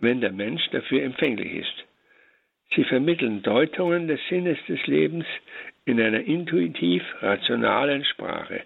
[0.00, 1.84] wenn der Mensch dafür empfänglich ist.
[2.74, 5.26] Sie vermitteln Deutungen des Sinnes des Lebens
[5.84, 8.64] in einer intuitiv rationalen Sprache.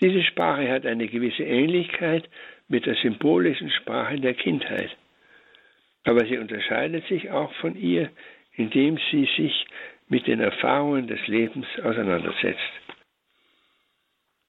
[0.00, 2.28] Diese Sprache hat eine gewisse Ähnlichkeit
[2.68, 4.94] mit der symbolischen Sprache der Kindheit.
[6.06, 8.10] Aber sie unterscheidet sich auch von ihr,
[8.54, 9.66] indem sie sich
[10.08, 12.60] mit den Erfahrungen des Lebens auseinandersetzt.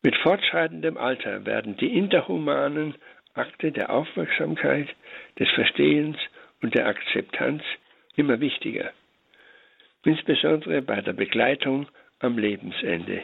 [0.03, 2.95] Mit fortschreitendem Alter werden die interhumanen
[3.33, 4.87] Akte der Aufmerksamkeit,
[5.37, 6.17] des Verstehens
[6.61, 7.61] und der Akzeptanz
[8.15, 8.93] immer wichtiger
[10.07, 11.87] insbesondere bei der Begleitung
[12.19, 13.21] am Lebensende.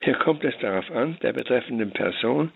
[0.00, 2.52] Hier kommt es darauf an, der betreffenden Person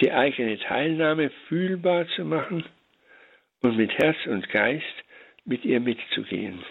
[0.00, 2.64] die eigene Teilnahme fühlbar zu machen
[3.62, 4.84] und mit Herz und Geist
[5.44, 6.64] mit ihr mitzugehen.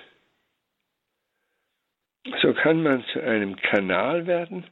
[2.42, 4.66] So kann man zu einem Kanal werden,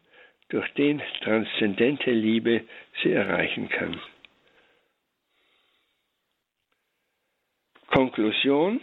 [0.50, 2.64] durch den transzendente Liebe
[3.02, 4.00] sie erreichen kann.
[7.88, 8.80] Konklusion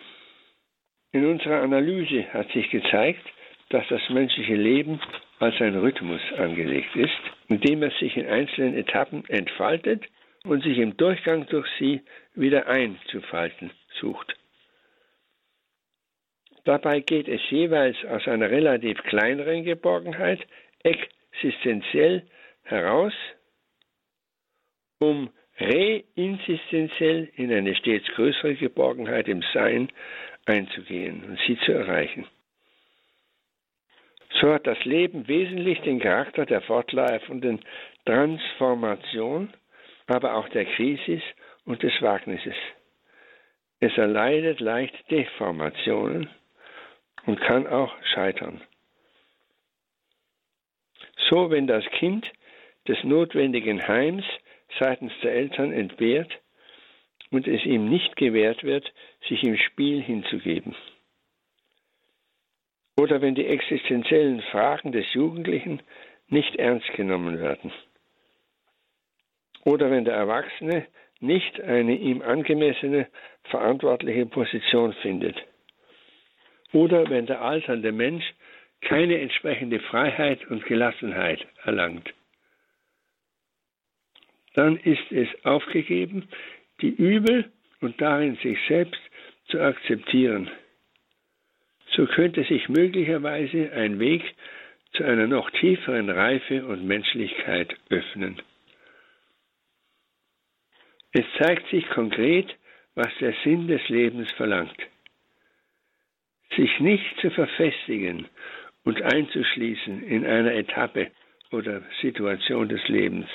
[1.12, 3.24] in unserer Analyse hat sich gezeigt,
[3.70, 5.01] dass das menschliche Leben
[5.39, 7.12] als ein Rhythmus angelegt ist,
[7.49, 10.05] indem er sich in einzelnen Etappen entfaltet
[10.45, 12.03] und sich im Durchgang durch sie
[12.34, 13.70] wieder einzufalten
[14.01, 14.36] sucht.
[16.64, 20.40] Dabei geht es jeweils aus einer relativ kleineren Geborgenheit
[20.82, 22.26] existenziell
[22.62, 23.12] heraus,
[24.99, 29.90] um reinsistenziell in eine stets größere Geborgenheit im Sein
[30.47, 32.26] einzugehen und sie zu erreichen.
[34.40, 37.61] So hat das Leben wesentlich den Charakter der fortlaufenden
[38.05, 39.53] Transformation,
[40.07, 41.22] aber auch der Krisis
[41.64, 42.57] und des Wagnisses.
[43.80, 46.28] Es erleidet leicht Deformationen
[47.26, 48.61] und kann auch scheitern.
[51.28, 52.30] So, wenn das Kind
[52.86, 54.24] des notwendigen Heims
[54.78, 56.30] seitens der Eltern entbehrt,
[57.34, 58.90] und es ihm nicht gewährt wird,
[59.28, 60.74] sich im Spiel hinzugeben.
[62.96, 65.82] Oder wenn die existenziellen Fragen des Jugendlichen
[66.28, 67.72] nicht ernst genommen werden.
[69.65, 70.87] Oder wenn der Erwachsene
[71.21, 73.09] nicht eine ihm angemessene
[73.45, 75.37] verantwortliche Position findet.
[76.73, 78.25] Oder wenn der alternde Mensch
[78.83, 82.12] keine entsprechende Freiheit und Gelassenheit erlangt.
[84.55, 86.29] Dann ist es aufgegeben,
[86.81, 87.51] die Übel
[87.81, 89.01] und darin sich selbst
[89.47, 90.51] zu akzeptieren.
[91.93, 94.23] So könnte sich möglicherweise ein Weg
[94.93, 98.41] zu einer noch tieferen Reife und Menschlichkeit öffnen.
[101.15, 102.53] Es zeigt sich konkret,
[102.97, 104.77] was der Sinn des Lebens verlangt.
[106.57, 108.29] Sich nicht zu verfestigen
[108.83, 111.12] und einzuschließen in einer Etappe
[111.53, 113.29] oder Situation des Lebens.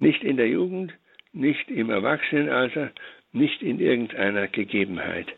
[0.00, 0.92] Nicht in der Jugend,
[1.32, 2.90] nicht im Erwachsenenalter,
[3.32, 5.28] nicht in irgendeiner Gegebenheit.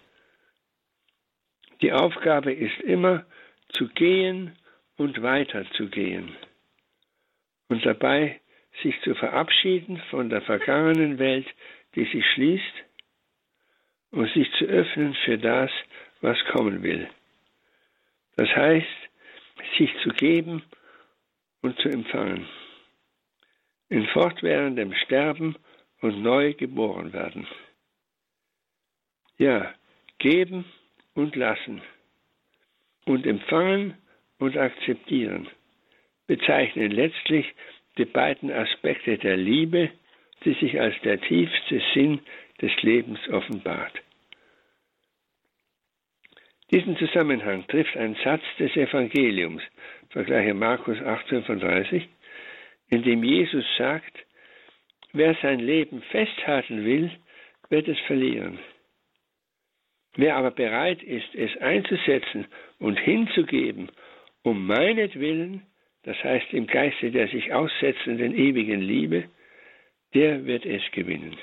[1.82, 3.26] Die Aufgabe ist immer
[3.74, 4.56] zu gehen
[4.96, 6.34] und weiterzugehen
[7.68, 8.40] und dabei
[8.82, 11.46] sich zu verabschieden von der vergangenen Welt,
[11.94, 12.84] die sich schließt,
[14.10, 15.70] und sich zu öffnen für das,
[16.20, 17.08] was kommen will.
[18.36, 18.86] Das heißt,
[19.76, 20.62] sich zu geben
[21.60, 22.48] und zu empfangen.
[23.90, 25.56] In fortwährendem Sterben
[26.00, 27.46] und neu geboren werden.
[29.36, 29.74] Ja,
[30.18, 30.64] geben
[31.14, 31.82] und lassen
[33.04, 33.98] und empfangen
[34.38, 35.48] und akzeptieren
[36.28, 37.52] bezeichnen letztlich
[37.98, 39.90] die beiden Aspekte der Liebe,
[40.44, 42.20] die sich als der tiefste Sinn
[42.62, 43.92] des Lebens offenbart.
[46.70, 49.62] Diesen Zusammenhang trifft ein Satz des Evangeliums,
[50.10, 52.02] vergleiche Markus 8,35,
[52.90, 54.18] in dem Jesus sagt,
[55.12, 57.10] wer sein Leben festhalten will,
[57.70, 58.58] wird es verlieren.
[60.16, 62.46] Wer aber bereit ist, es einzusetzen
[62.78, 63.90] und hinzugeben,
[64.42, 65.62] um meinetwillen,
[66.08, 69.28] das heißt im Geiste der sich aussetzenden ewigen Liebe,
[70.14, 71.36] der wird es gewinnen.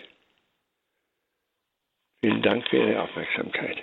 [2.19, 3.77] Vielen Dank für Ihre Aufmerksamkeit.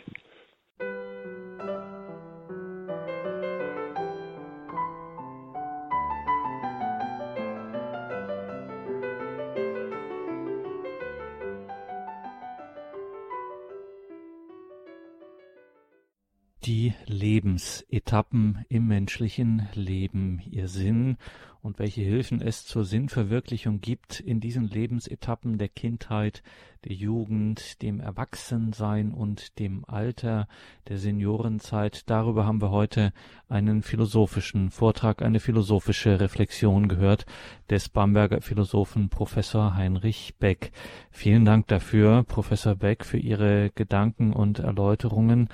[17.23, 21.19] Lebensetappen im menschlichen Leben, ihr Sinn
[21.61, 26.43] und welche Hilfen es zur Sinnverwirklichung gibt in diesen Lebensetappen der Kindheit,
[26.85, 30.49] der Jugend, dem Erwachsensein und dem Alter,
[30.89, 32.11] der Seniorenzeit.
[32.11, 33.13] Darüber haben wir heute
[33.49, 37.25] einen philosophischen Vortrag, eine philosophische Reflexion gehört
[37.71, 40.73] des Bamberger Philosophen Professor Heinrich Beck.
[41.13, 45.49] Vielen Dank dafür, Professor Beck, für Ihre Gedanken und Erläuterungen.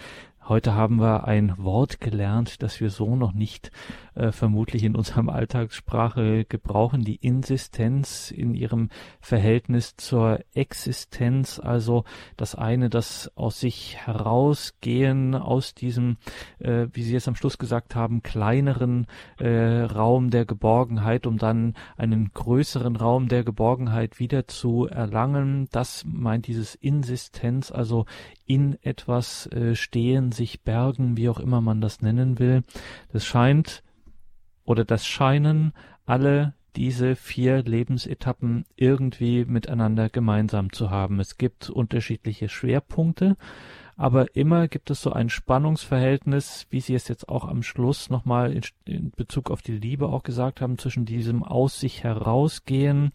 [0.49, 3.71] Heute haben wir ein Wort gelernt, das wir so noch nicht
[4.19, 8.91] äh, vermutlich in unserem Alltagssprache gebrauchen, die Insistenz in ihrem
[9.21, 12.05] Verhältnis zur Existenz, also
[12.37, 16.17] das eine, das aus sich herausgehen, aus diesem,
[16.59, 19.07] äh, wie Sie es am Schluss gesagt haben, kleineren
[19.39, 25.69] äh, Raum der Geborgenheit, um dann einen größeren Raum der Geborgenheit wieder zu erlangen.
[25.71, 28.07] Das meint dieses Insistenz, also
[28.47, 32.65] in etwas äh, stehen, sich bergen, wie auch immer man das nennen will.
[33.13, 33.83] Das scheint
[34.69, 35.73] oder das scheinen
[36.05, 41.21] alle diese vier Lebensetappen irgendwie miteinander gemeinsam zu haben.
[41.21, 43.37] Es gibt unterschiedliche Schwerpunkte,
[43.97, 48.53] aber immer gibt es so ein Spannungsverhältnis, wie Sie es jetzt auch am Schluss nochmal
[48.53, 53.13] in, in Bezug auf die Liebe auch gesagt haben, zwischen diesem aus sich herausgehen,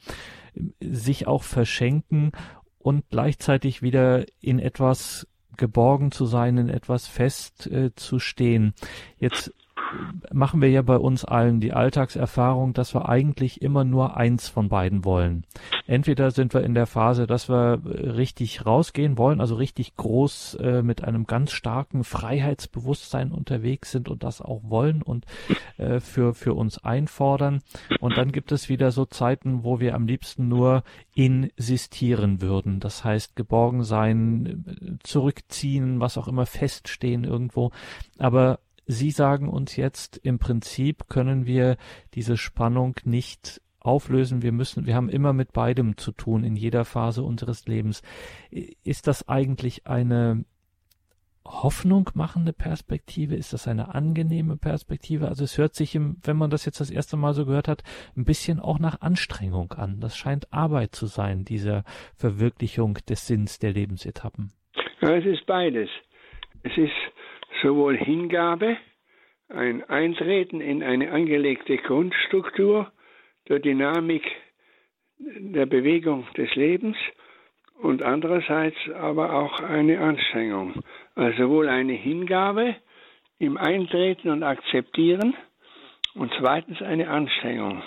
[0.81, 2.31] sich auch verschenken
[2.79, 8.73] und gleichzeitig wieder in etwas geborgen zu sein, in etwas fest äh, zu stehen.
[9.19, 9.53] Jetzt
[10.31, 14.69] machen wir ja bei uns allen die Alltagserfahrung, dass wir eigentlich immer nur eins von
[14.69, 15.45] beiden wollen.
[15.85, 20.81] Entweder sind wir in der Phase, dass wir richtig rausgehen wollen, also richtig groß äh,
[20.81, 25.25] mit einem ganz starken Freiheitsbewusstsein unterwegs sind und das auch wollen und
[25.77, 27.61] äh, für, für uns einfordern.
[27.99, 30.83] Und dann gibt es wieder so Zeiten, wo wir am liebsten nur
[31.15, 32.79] insistieren würden.
[32.79, 37.71] Das heißt, geborgen sein, zurückziehen, was auch immer feststehen irgendwo.
[38.17, 41.77] Aber Sie sagen uns jetzt, im Prinzip können wir
[42.13, 44.41] diese Spannung nicht auflösen.
[44.41, 48.01] Wir müssen, wir haben immer mit beidem zu tun in jeder Phase unseres Lebens.
[48.49, 50.45] Ist das eigentlich eine
[51.45, 53.35] Hoffnung machende Perspektive?
[53.35, 55.27] Ist das eine angenehme Perspektive?
[55.27, 57.83] Also es hört sich, im, wenn man das jetzt das erste Mal so gehört hat,
[58.15, 59.99] ein bisschen auch nach Anstrengung an.
[59.99, 61.83] Das scheint Arbeit zu sein, diese
[62.15, 64.51] Verwirklichung des Sinns der Lebensetappen.
[65.01, 65.89] Ja, es ist beides.
[66.63, 66.93] Es ist
[67.63, 68.77] sowohl Hingabe,
[69.49, 72.91] ein Eintreten in eine angelegte Grundstruktur
[73.47, 74.23] der Dynamik
[75.17, 76.97] der Bewegung des Lebens
[77.81, 80.83] und andererseits aber auch eine Anstrengung.
[81.15, 82.75] Also sowohl eine Hingabe
[83.39, 85.35] im Eintreten und Akzeptieren
[86.15, 87.81] und zweitens eine Anstrengung,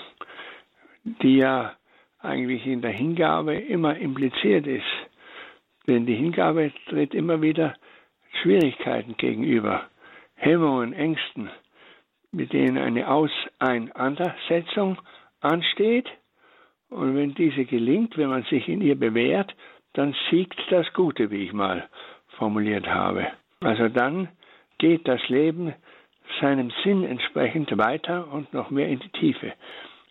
[1.22, 1.74] die ja
[2.18, 4.84] eigentlich in der Hingabe immer impliziert ist.
[5.86, 7.74] Denn die Hingabe tritt immer wieder
[8.42, 9.84] Schwierigkeiten gegenüber,
[10.34, 11.50] Hemmungen, Ängsten,
[12.32, 14.98] mit denen eine Auseinandersetzung
[15.40, 16.08] ansteht.
[16.88, 19.54] Und wenn diese gelingt, wenn man sich in ihr bewährt,
[19.94, 21.88] dann siegt das Gute, wie ich mal
[22.36, 23.26] formuliert habe.
[23.60, 24.28] Also dann
[24.78, 25.74] geht das Leben
[26.40, 29.52] seinem Sinn entsprechend weiter und noch mehr in die Tiefe,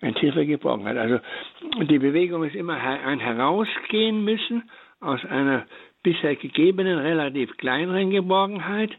[0.01, 0.97] eine tiefe Geborgenheit.
[0.97, 1.19] Also
[1.83, 4.69] die Bewegung ist immer ein Herausgehen müssen
[4.99, 5.65] aus einer
[6.05, 8.91] bisher gegebenen, relativ kleineren Geborgenheit,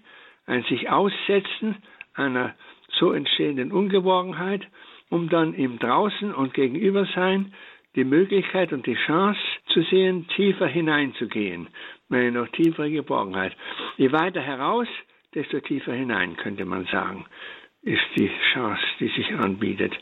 [0.47, 1.77] ein sich aussetzen
[2.15, 2.55] einer
[2.99, 4.67] so entstehenden Ungeborgenheit,
[5.09, 7.55] um dann im Draußen und Gegenübersein
[7.95, 11.69] die Möglichkeit und die Chance zu sehen, tiefer hineinzugehen,
[12.11, 13.57] eine noch tiefere Geborgenheit.
[13.97, 14.89] Je weiter heraus,
[15.35, 17.25] desto tiefer hinein, könnte man sagen,
[17.83, 19.97] ist die Chance, die sich anbietet.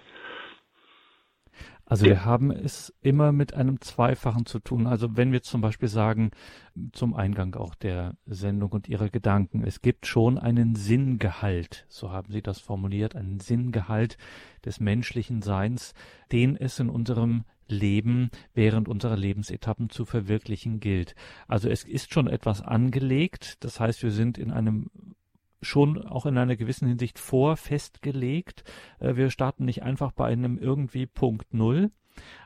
[1.94, 4.88] Also wir haben es immer mit einem Zweifachen zu tun.
[4.88, 6.32] Also wenn wir zum Beispiel sagen,
[6.90, 12.32] zum Eingang auch der Sendung und ihrer Gedanken, es gibt schon einen Sinngehalt, so haben
[12.32, 14.18] Sie das formuliert, einen Sinngehalt
[14.64, 15.94] des menschlichen Seins,
[16.32, 21.14] den es in unserem Leben während unserer Lebensetappen zu verwirklichen gilt.
[21.46, 24.90] Also es ist schon etwas angelegt, das heißt, wir sind in einem
[25.64, 28.64] schon auch in einer gewissen Hinsicht vorfestgelegt.
[29.00, 31.90] Äh, wir starten nicht einfach bei einem irgendwie Punkt Null,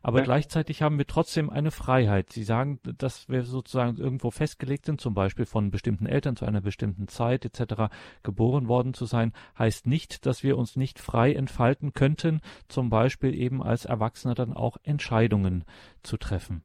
[0.02, 0.24] aber ja.
[0.24, 2.30] gleichzeitig haben wir trotzdem eine Freiheit.
[2.30, 6.60] Sie sagen, dass wir sozusagen irgendwo festgelegt sind, zum Beispiel von bestimmten Eltern zu einer
[6.60, 7.92] bestimmten Zeit etc.
[8.22, 13.34] geboren worden zu sein, heißt nicht, dass wir uns nicht frei entfalten könnten, zum Beispiel
[13.34, 15.64] eben als Erwachsener dann auch Entscheidungen
[16.02, 16.62] zu treffen.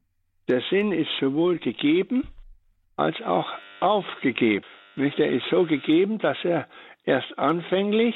[0.48, 2.24] Der Sinn ist sowohl gegeben
[2.96, 3.46] als auch
[3.80, 4.66] aufgegeben.
[4.96, 5.18] Nicht?
[5.18, 6.66] Er ist so gegeben, dass er
[7.04, 8.14] erst anfänglich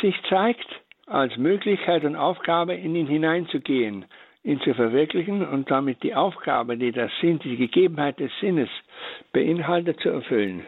[0.00, 0.66] sich zeigt,
[1.06, 4.04] als Möglichkeit und Aufgabe in ihn hineinzugehen,
[4.44, 8.68] ihn zu verwirklichen und damit die Aufgabe, die das Sinn, die Gegebenheit des Sinnes
[9.32, 10.66] beinhaltet, zu erfüllen.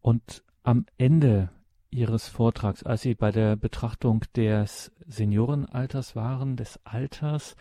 [0.00, 1.50] Und am Ende
[1.92, 7.54] Ihres Vortrags, als Sie bei der Betrachtung des Seniorenalters waren, des Alters,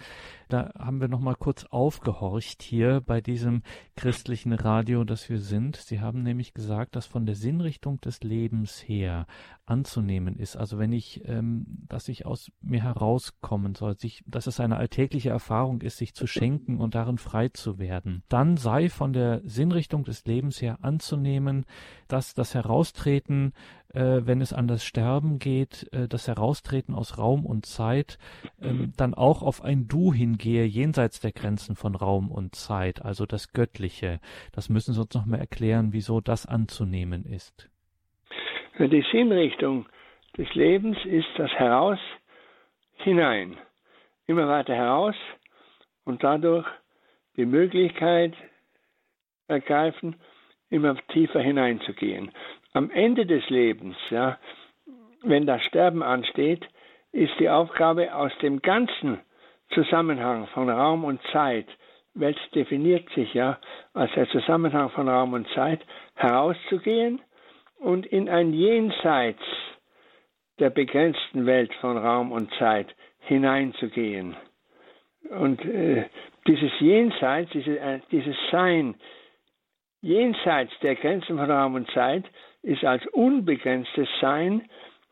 [0.48, 3.62] da haben wir noch mal kurz aufgehorcht hier bei diesem
[3.96, 5.78] christlichen Radio, das wir sind.
[5.78, 9.28] Sie haben nämlich gesagt, dass von der Sinnrichtung des Lebens her
[9.66, 10.58] anzunehmen ist.
[10.58, 15.30] Also wenn ich, ähm, dass ich aus mir herauskommen soll, sich, dass es eine alltägliche
[15.30, 20.04] Erfahrung ist, sich zu schenken und darin frei zu werden, dann sei von der Sinnrichtung
[20.04, 21.66] des Lebens her anzunehmen,
[22.10, 23.54] dass das Heraustreten,
[23.94, 28.18] äh, wenn es an das Sterben geht, äh, das Heraustreten aus Raum und Zeit,
[28.60, 33.06] äh, dann auch auf ein Du hingeht gehe jenseits der Grenzen von Raum und Zeit,
[33.06, 34.20] also das Göttliche.
[34.54, 37.70] Das müssen Sie uns noch mal erklären, wieso das anzunehmen ist.
[38.78, 39.86] Die Sinnrichtung
[40.38, 42.00] des Lebens ist das Heraus
[42.98, 43.58] hinein,
[44.28, 45.16] immer weiter heraus
[46.04, 46.68] und dadurch
[47.38, 48.34] die Möglichkeit
[49.48, 50.16] ergreifen,
[50.70, 52.32] immer tiefer hineinzugehen.
[52.74, 54.38] Am Ende des Lebens, ja,
[55.24, 56.66] wenn das Sterben ansteht,
[57.12, 59.20] ist die Aufgabe aus dem ganzen
[59.74, 61.68] Zusammenhang von Raum und Zeit,
[62.14, 63.58] Welt definiert sich ja
[63.94, 65.82] als der Zusammenhang von Raum und Zeit,
[66.16, 67.22] herauszugehen
[67.80, 69.42] und in ein Jenseits
[70.60, 74.36] der begrenzten Welt von Raum und Zeit hineinzugehen.
[75.30, 76.06] Und äh,
[76.48, 78.96] dieses Jenseits, diese, äh, dieses Sein
[80.02, 82.26] jenseits der Grenzen von Raum und Zeit
[82.64, 84.70] ist als unbegrenztes Sein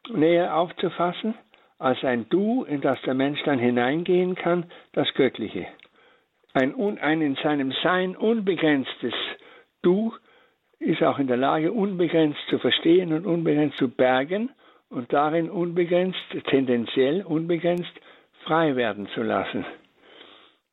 [0.10, 1.36] näher aufzufassen
[1.80, 5.66] als ein Du, in das der Mensch dann hineingehen kann, das Göttliche.
[6.54, 9.14] Ein, ein in seinem Sein unbegrenztes
[9.82, 10.14] Du
[10.80, 14.50] ist auch in der Lage, unbegrenzt zu verstehen und unbegrenzt zu bergen
[14.90, 17.92] und darin unbegrenzt, tendenziell unbegrenzt
[18.44, 19.66] frei werden zu lassen.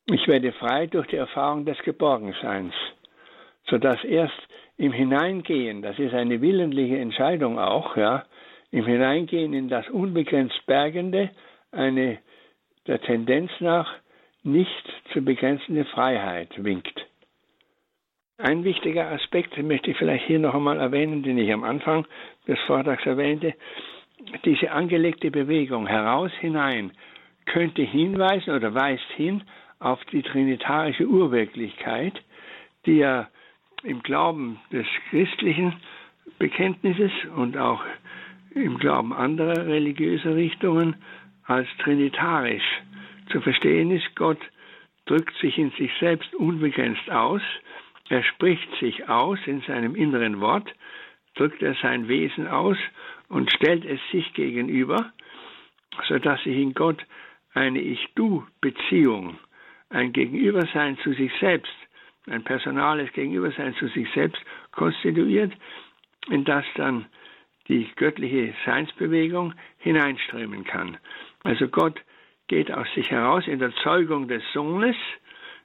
[0.06, 2.74] Ich werde frei durch die Erfahrung des Geborgenseins,
[3.68, 4.40] sodass erst
[4.78, 8.24] im Hineingehen, das ist eine willentliche Entscheidung auch, ja,
[8.70, 11.30] im Hineingehen in das unbegrenzt Bergende
[11.72, 12.18] eine
[12.86, 13.90] der Tendenz nach
[14.42, 17.06] nicht zu begrenzende Freiheit winkt.
[18.38, 22.06] Ein wichtiger Aspekt möchte ich vielleicht hier noch einmal erwähnen, den ich am Anfang
[22.46, 23.54] des Vortrags erwähnte.
[24.44, 26.92] Diese angelegte Bewegung heraus hinein
[27.46, 29.42] könnte hinweisen oder weist hin
[29.78, 32.14] auf die trinitarische Urwirklichkeit,
[32.84, 33.28] die ja
[33.86, 35.74] im Glauben des christlichen
[36.38, 37.82] Bekenntnisses und auch
[38.54, 40.96] im Glauben anderer religiöser Richtungen
[41.44, 42.82] als trinitarisch
[43.30, 44.16] zu verstehen ist.
[44.16, 44.40] Gott
[45.06, 47.42] drückt sich in sich selbst unbegrenzt aus,
[48.08, 50.72] er spricht sich aus in seinem inneren Wort,
[51.34, 52.78] drückt er sein Wesen aus
[53.28, 55.12] und stellt es sich gegenüber,
[56.08, 57.04] sodass sich in Gott
[57.52, 59.38] eine Ich-Du-Beziehung,
[59.90, 61.74] ein Gegenübersein zu sich selbst,
[62.26, 64.40] ein personales Gegenübersein zu sich selbst
[64.72, 65.52] konstituiert,
[66.30, 67.06] in das dann
[67.68, 70.98] die göttliche Seinsbewegung hineinströmen kann.
[71.42, 72.00] Also Gott
[72.48, 74.96] geht aus sich heraus in der Zeugung des Sohnes,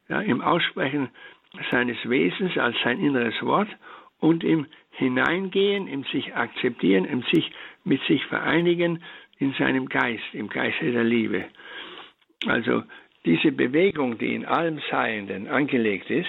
[0.10, 1.10] ja, im Aussprechen
[1.70, 3.70] seines Wesens als sein inneres Wort
[4.20, 7.52] und im Hineingehen, im sich akzeptieren, im sich
[7.84, 9.04] mit sich vereinigen
[9.38, 11.46] in seinem Geist, im Geiste der Liebe.
[12.46, 12.84] Also
[13.26, 16.28] diese Bewegung, die in allem Seienden angelegt ist,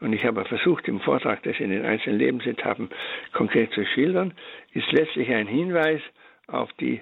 [0.00, 2.90] und ich habe versucht im Vortrag das in den einzelnen Lebensetappen
[3.32, 4.34] konkret zu schildern,
[4.72, 6.00] ist letztlich ein Hinweis
[6.48, 7.00] auf die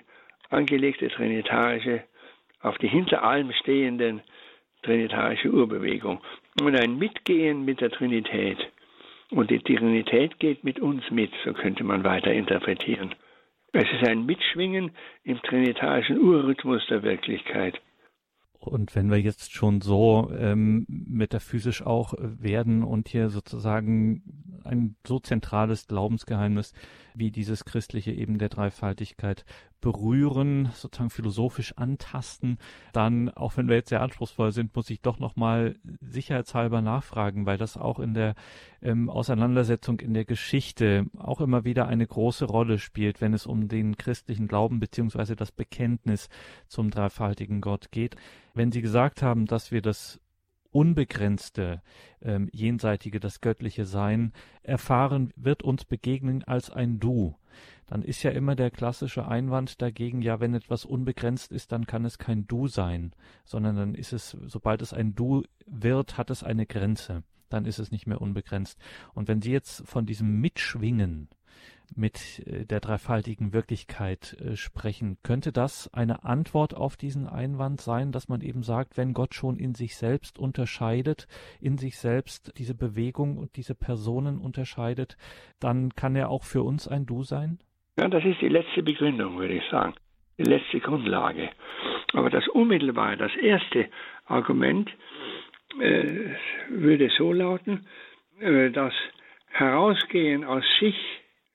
[0.50, 2.04] angelegte trinitarische,
[2.60, 4.22] auf die hinter allem stehenden
[4.82, 6.20] trinitarische Urbewegung
[6.60, 8.58] und ein Mitgehen mit der Trinität.
[9.30, 13.14] Und die Trinität geht mit uns mit, so könnte man weiter interpretieren.
[13.72, 14.92] Es ist ein Mitschwingen
[15.24, 17.80] im trinitarischen Urrhythmus der Wirklichkeit.
[18.66, 24.22] Und wenn wir jetzt schon so ähm, metaphysisch auch werden und hier sozusagen
[24.64, 26.72] ein so zentrales Glaubensgeheimnis
[27.14, 29.44] wie dieses christliche eben der Dreifaltigkeit
[29.84, 32.56] berühren, sozusagen philosophisch antasten,
[32.94, 37.58] dann, auch wenn wir jetzt sehr anspruchsvoll sind, muss ich doch nochmal sicherheitshalber nachfragen, weil
[37.58, 38.34] das auch in der
[38.80, 43.68] ähm, Auseinandersetzung in der Geschichte auch immer wieder eine große Rolle spielt, wenn es um
[43.68, 46.30] den christlichen Glauben beziehungsweise das Bekenntnis
[46.66, 48.16] zum dreifaltigen Gott geht.
[48.54, 50.18] Wenn Sie gesagt haben, dass wir das
[50.74, 51.82] unbegrenzte,
[52.20, 57.36] ähm, jenseitige, das göttliche Sein erfahren, wird uns begegnen als ein Du.
[57.86, 62.04] Dann ist ja immer der klassische Einwand dagegen, ja, wenn etwas unbegrenzt ist, dann kann
[62.04, 63.12] es kein Du sein,
[63.44, 67.22] sondern dann ist es, sobald es ein Du wird, hat es eine Grenze.
[67.50, 68.78] Dann ist es nicht mehr unbegrenzt.
[69.12, 71.28] Und wenn Sie jetzt von diesem Mitschwingen
[71.96, 75.18] mit äh, der dreifaltigen Wirklichkeit äh, sprechen.
[75.22, 79.56] Könnte das eine Antwort auf diesen Einwand sein, dass man eben sagt, wenn Gott schon
[79.56, 81.26] in sich selbst unterscheidet,
[81.60, 85.16] in sich selbst diese Bewegung und diese Personen unterscheidet,
[85.60, 87.58] dann kann er auch für uns ein Du sein?
[87.96, 89.94] Ja, das ist die letzte Begründung, würde ich sagen.
[90.38, 91.50] Die letzte Grundlage.
[92.12, 93.88] Aber das unmittelbare, das erste
[94.26, 94.90] Argument
[95.80, 96.30] äh,
[96.70, 97.86] würde so lauten,
[98.40, 98.92] äh, dass
[99.50, 100.96] Herausgehen aus sich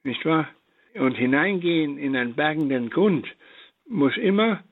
[0.04, 0.48] nicht wahr?
[0.96, 3.28] Und hineingehen in einen bergenden Grund
[3.88, 4.64] muss immer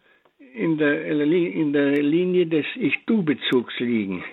[0.53, 4.23] in der, in der Linie des Ich-Du-Bezugs liegen.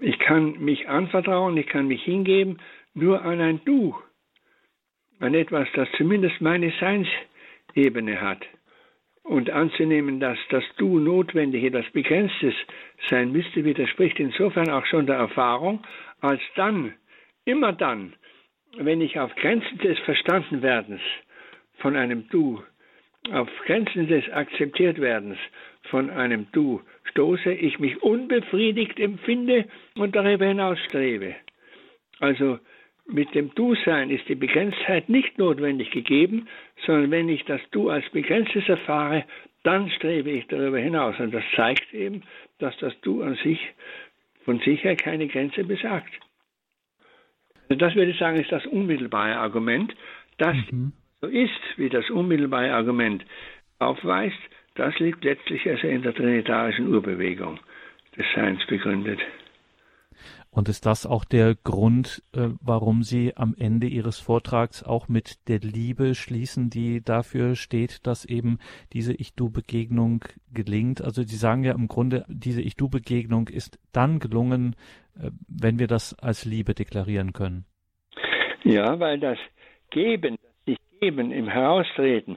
[0.00, 2.58] Ich kann mich anvertrauen, ich kann mich hingeben
[2.94, 3.96] nur an ein Du,
[5.18, 8.44] an etwas, das zumindest meine Seinsebene hat.
[9.24, 12.54] Und anzunehmen, dass das Du notwendig etwas Begrenztes
[13.10, 15.82] sein müsste, widerspricht insofern auch schon der Erfahrung,
[16.20, 16.94] als dann,
[17.44, 18.14] immer dann,
[18.78, 21.00] wenn ich auf Grenzen des Verstandenwerdens
[21.78, 22.62] von einem Du,
[23.32, 25.36] auf Grenzen des Akzeptiertwerdens
[25.90, 29.66] von einem Du stoße, ich mich unbefriedigt empfinde
[29.96, 31.34] und darüber hinaus strebe.
[32.20, 32.58] Also
[33.06, 36.46] mit dem Du-Sein ist die Begrenztheit nicht notwendig gegeben,
[36.84, 39.24] sondern wenn ich das Du als Begrenztes erfahre,
[39.62, 41.18] dann strebe ich darüber hinaus.
[41.18, 42.22] Und das zeigt eben,
[42.58, 43.58] dass das Du an sich
[44.44, 46.12] von sich keine Grenze besagt.
[47.68, 49.94] Das würde ich sagen, ist das unmittelbare Argument.
[50.38, 50.92] Das mhm.
[51.20, 53.24] so ist, wie das unmittelbare Argument
[53.78, 54.38] aufweist,
[54.74, 57.58] das liegt letztlich also in der trinitarischen Urbewegung
[58.16, 59.20] des Seins begründet.
[60.58, 65.48] Und ist das auch der Grund, äh, warum Sie am Ende Ihres Vortrags auch mit
[65.48, 68.58] der Liebe schließen, die dafür steht, dass eben
[68.92, 71.00] diese Ich-Du-Begegnung gelingt?
[71.00, 74.74] Also Sie sagen ja im Grunde, diese Ich-Du-Begegnung ist dann gelungen,
[75.16, 77.64] äh, wenn wir das als Liebe deklarieren können.
[78.64, 79.38] Ja, weil das
[79.90, 82.36] Geben, das sich geben im Heraustreten,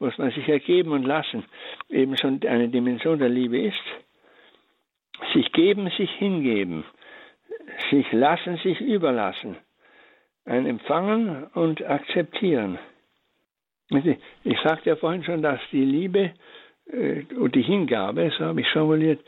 [0.00, 1.44] muss man sich ergeben und lassen,
[1.88, 3.86] eben schon eine Dimension der Liebe ist.
[5.34, 6.82] Sich geben, sich hingeben,
[7.90, 9.56] sich lassen, sich überlassen,
[10.44, 12.78] ein Empfangen und Akzeptieren.
[14.44, 16.32] Ich sagte ja vorhin schon, dass die Liebe
[16.86, 19.20] äh, und die Hingabe, so habe ich formuliert,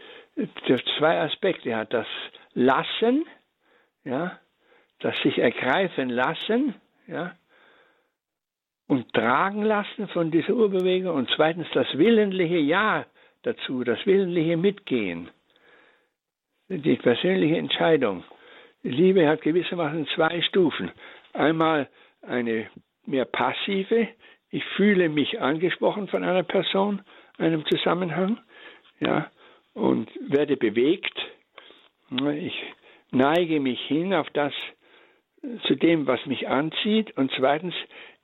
[0.98, 1.92] zwei Aspekte hat.
[1.92, 2.06] Das
[2.54, 3.26] Lassen,
[4.04, 4.38] ja,
[5.00, 6.74] das sich ergreifen lassen,
[7.06, 7.34] ja,
[8.86, 13.06] und tragen lassen von dieser Urbewegung und zweitens das willentliche Ja
[13.42, 15.30] dazu, das willentliche Mitgehen,
[16.68, 18.24] die persönliche Entscheidung.
[18.82, 20.90] Liebe hat gewissermaßen zwei Stufen.
[21.32, 21.88] Einmal
[22.22, 22.68] eine
[23.06, 24.08] mehr passive,
[24.50, 27.02] ich fühle mich angesprochen von einer Person,
[27.38, 28.38] einem Zusammenhang,
[29.00, 29.30] ja,
[29.72, 31.18] und werde bewegt.
[32.36, 32.62] Ich
[33.10, 34.52] neige mich hin auf das,
[35.64, 37.16] zu dem, was mich anzieht.
[37.16, 37.74] Und zweitens,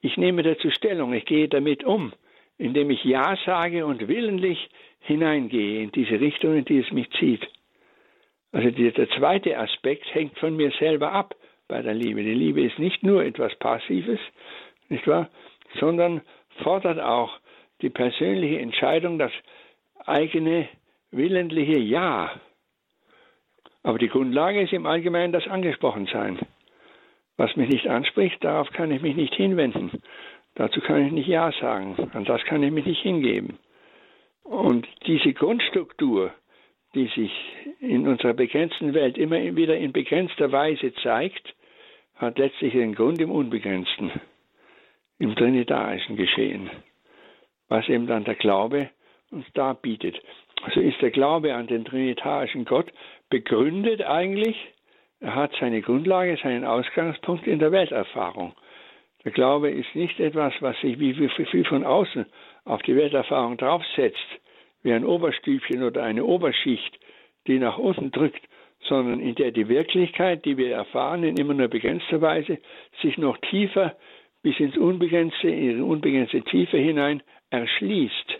[0.00, 1.12] ich nehme dazu Stellung.
[1.14, 2.12] Ich gehe damit um,
[2.58, 4.68] indem ich Ja sage und willentlich
[5.00, 7.48] hineingehe in diese Richtung, in die es mich zieht.
[8.52, 11.34] Also der, der zweite Aspekt hängt von mir selber ab
[11.68, 12.22] bei der Liebe.
[12.22, 14.20] Die Liebe ist nicht nur etwas Passives,
[14.88, 15.28] nicht wahr,
[15.78, 16.22] sondern
[16.62, 17.38] fordert auch
[17.82, 19.32] die persönliche Entscheidung, das
[20.06, 20.68] eigene
[21.10, 22.32] willentliche Ja.
[23.82, 26.38] Aber die Grundlage ist im Allgemeinen das Angesprochensein.
[27.36, 30.02] Was mich nicht anspricht, darauf kann ich mich nicht hinwenden.
[30.56, 32.10] Dazu kann ich nicht Ja sagen.
[32.12, 33.58] An das kann ich mich nicht hingeben.
[34.42, 36.32] Und diese Grundstruktur,
[36.98, 37.32] die sich
[37.78, 41.54] in unserer begrenzten Welt immer wieder in begrenzter Weise zeigt,
[42.16, 44.10] hat letztlich den Grund im Unbegrenzten,
[45.20, 46.70] im trinitarischen Geschehen,
[47.68, 48.90] was eben dann der Glaube
[49.30, 50.20] uns da bietet.
[50.62, 52.92] Also ist der Glaube an den trinitarischen Gott
[53.30, 54.56] begründet eigentlich,
[55.20, 58.54] er hat seine Grundlage, seinen Ausgangspunkt in der Welterfahrung.
[59.24, 62.26] Der Glaube ist nicht etwas, was sich wie viel von außen
[62.64, 64.40] auf die Welterfahrung draufsetzt,
[64.88, 66.98] wie ein Oberstübchen oder eine Oberschicht,
[67.46, 68.40] die nach unten drückt,
[68.80, 72.58] sondern in der die Wirklichkeit, die wir erfahren, in immer nur begrenzter Weise,
[73.02, 73.96] sich noch tiefer
[74.42, 78.38] bis ins Unbegrenzte, in ihre unbegrenzte Tiefe hinein erschließt.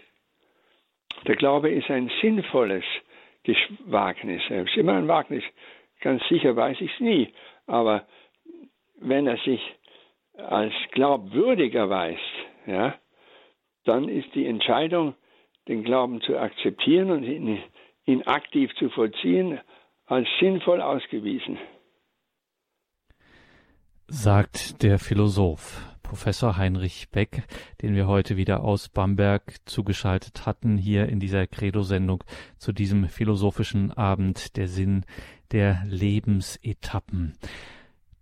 [1.27, 2.85] Der Glaube ist ein sinnvolles
[3.87, 4.43] Wagnis.
[4.49, 5.45] Es ist immer ein Wagnis.
[6.01, 7.29] Ganz sicher weiß ich es nie.
[7.67, 8.07] Aber
[9.01, 9.61] wenn er sich
[10.39, 12.21] als glaubwürdig erweist,
[12.67, 12.95] ja,
[13.85, 15.15] dann ist die Entscheidung,
[15.69, 17.59] den Glauben zu akzeptieren und ihn,
[18.07, 19.61] ihn aktiv zu vollziehen,
[20.07, 21.59] als sinnvoll ausgewiesen.
[24.09, 27.43] Sagt der Philosoph Professor Heinrich Beck,
[27.83, 32.25] den wir heute wieder aus Bamberg zugeschaltet hatten, hier in dieser Credo-Sendung
[32.57, 35.05] zu diesem philosophischen Abend der Sinn
[35.53, 37.35] der Lebensetappen.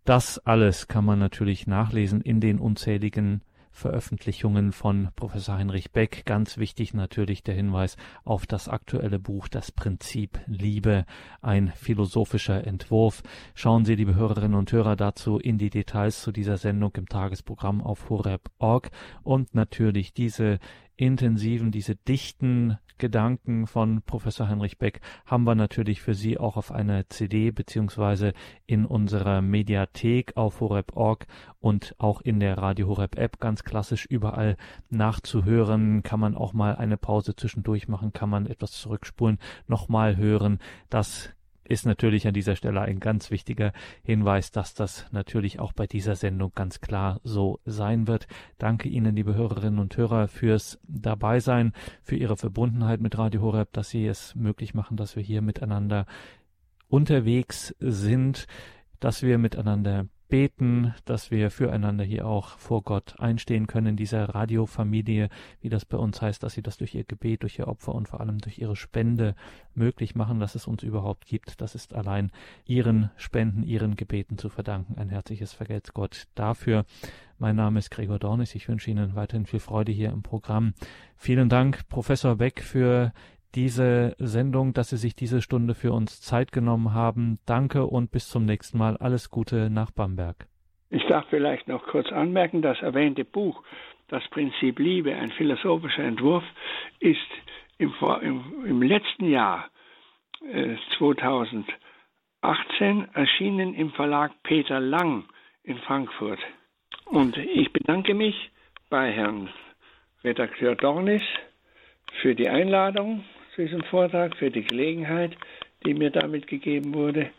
[0.05, 3.43] Das alles kann man natürlich nachlesen in den unzähligen
[3.77, 6.25] Veröffentlichungen von Professor Heinrich Beck.
[6.25, 11.05] Ganz wichtig natürlich der Hinweis auf das aktuelle Buch Das Prinzip Liebe,
[11.43, 13.23] ein philosophischer Entwurf.
[13.55, 17.83] Schauen Sie, liebe Hörerinnen und Hörer, dazu in die Details zu dieser Sendung im Tagesprogramm
[17.83, 18.91] auf horeb.org
[19.23, 20.59] und natürlich diese
[20.97, 26.73] intensiven, diese dichten Gedanken von Professor Heinrich Beck haben wir natürlich für Sie auch auf
[26.73, 28.33] einer CD beziehungsweise
[28.67, 31.27] in unserer Mediathek auf horeb.org
[31.61, 34.57] und auch in der Radio Horeb App ganz klassisch überall
[34.89, 36.03] nachzuhören.
[36.03, 40.59] Kann man auch mal eine Pause zwischendurch machen, kann man etwas zurückspulen, nochmal hören.
[40.89, 41.36] Das
[41.69, 46.17] ist natürlich an dieser Stelle ein ganz wichtiger Hinweis, dass das natürlich auch bei dieser
[46.17, 48.27] Sendung ganz klar so sein wird.
[48.59, 53.91] Danke Ihnen, liebe Hörerinnen und Hörer, fürs Dabeisein, für Ihre Verbundenheit mit Radio Horeb, dass
[53.91, 56.07] Sie es möglich machen, dass wir hier miteinander
[56.89, 58.47] unterwegs sind,
[59.01, 64.29] dass wir miteinander beten, dass wir füreinander hier auch vor Gott einstehen können in dieser
[64.29, 65.29] Radiofamilie,
[65.61, 68.09] wie das bei uns heißt, dass sie das durch ihr Gebet, durch ihr Opfer und
[68.09, 69.35] vor allem durch ihre Spende
[69.75, 71.61] möglich machen, dass es uns überhaupt gibt.
[71.61, 72.33] Das ist allein
[72.65, 74.99] ihren Spenden, ihren Gebeten zu verdanken.
[74.99, 76.85] Ein herzliches Vergelt's Gott dafür.
[77.39, 78.55] Mein Name ist Gregor Dornis.
[78.55, 80.73] Ich wünsche Ihnen weiterhin viel Freude hier im Programm.
[81.17, 83.13] Vielen Dank, Professor Beck, für
[83.57, 87.39] diese Sendung, dass Sie sich diese Stunde für uns Zeit genommen haben.
[87.47, 88.99] Danke und bis zum nächsten Mal.
[88.99, 90.47] Alles Gute nach Bamberg.
[90.91, 93.65] Ich darf vielleicht noch kurz anmerken, das erwähnte Buch,
[94.09, 96.45] das Prinzip Liebe, ein philosophischer Entwurf,
[97.01, 97.19] ist
[97.79, 99.71] im, im, im letzten Jahr
[100.53, 105.25] äh, 2018 erschienen im Verlag Peter Lang
[105.65, 106.41] in Frankfurt.
[107.07, 108.51] Und ich bedanke mich
[108.91, 109.49] bei Herrn
[110.23, 111.23] Redakteur Dornis
[112.21, 113.25] für die Einladung
[113.57, 115.33] zu diesem Vortrag, für die Gelegenheit,
[115.85, 117.31] die mir damit gegeben wurde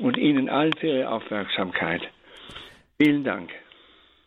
[0.00, 2.02] und Ihnen allen für Ihre Aufmerksamkeit.
[3.00, 3.50] Vielen Dank.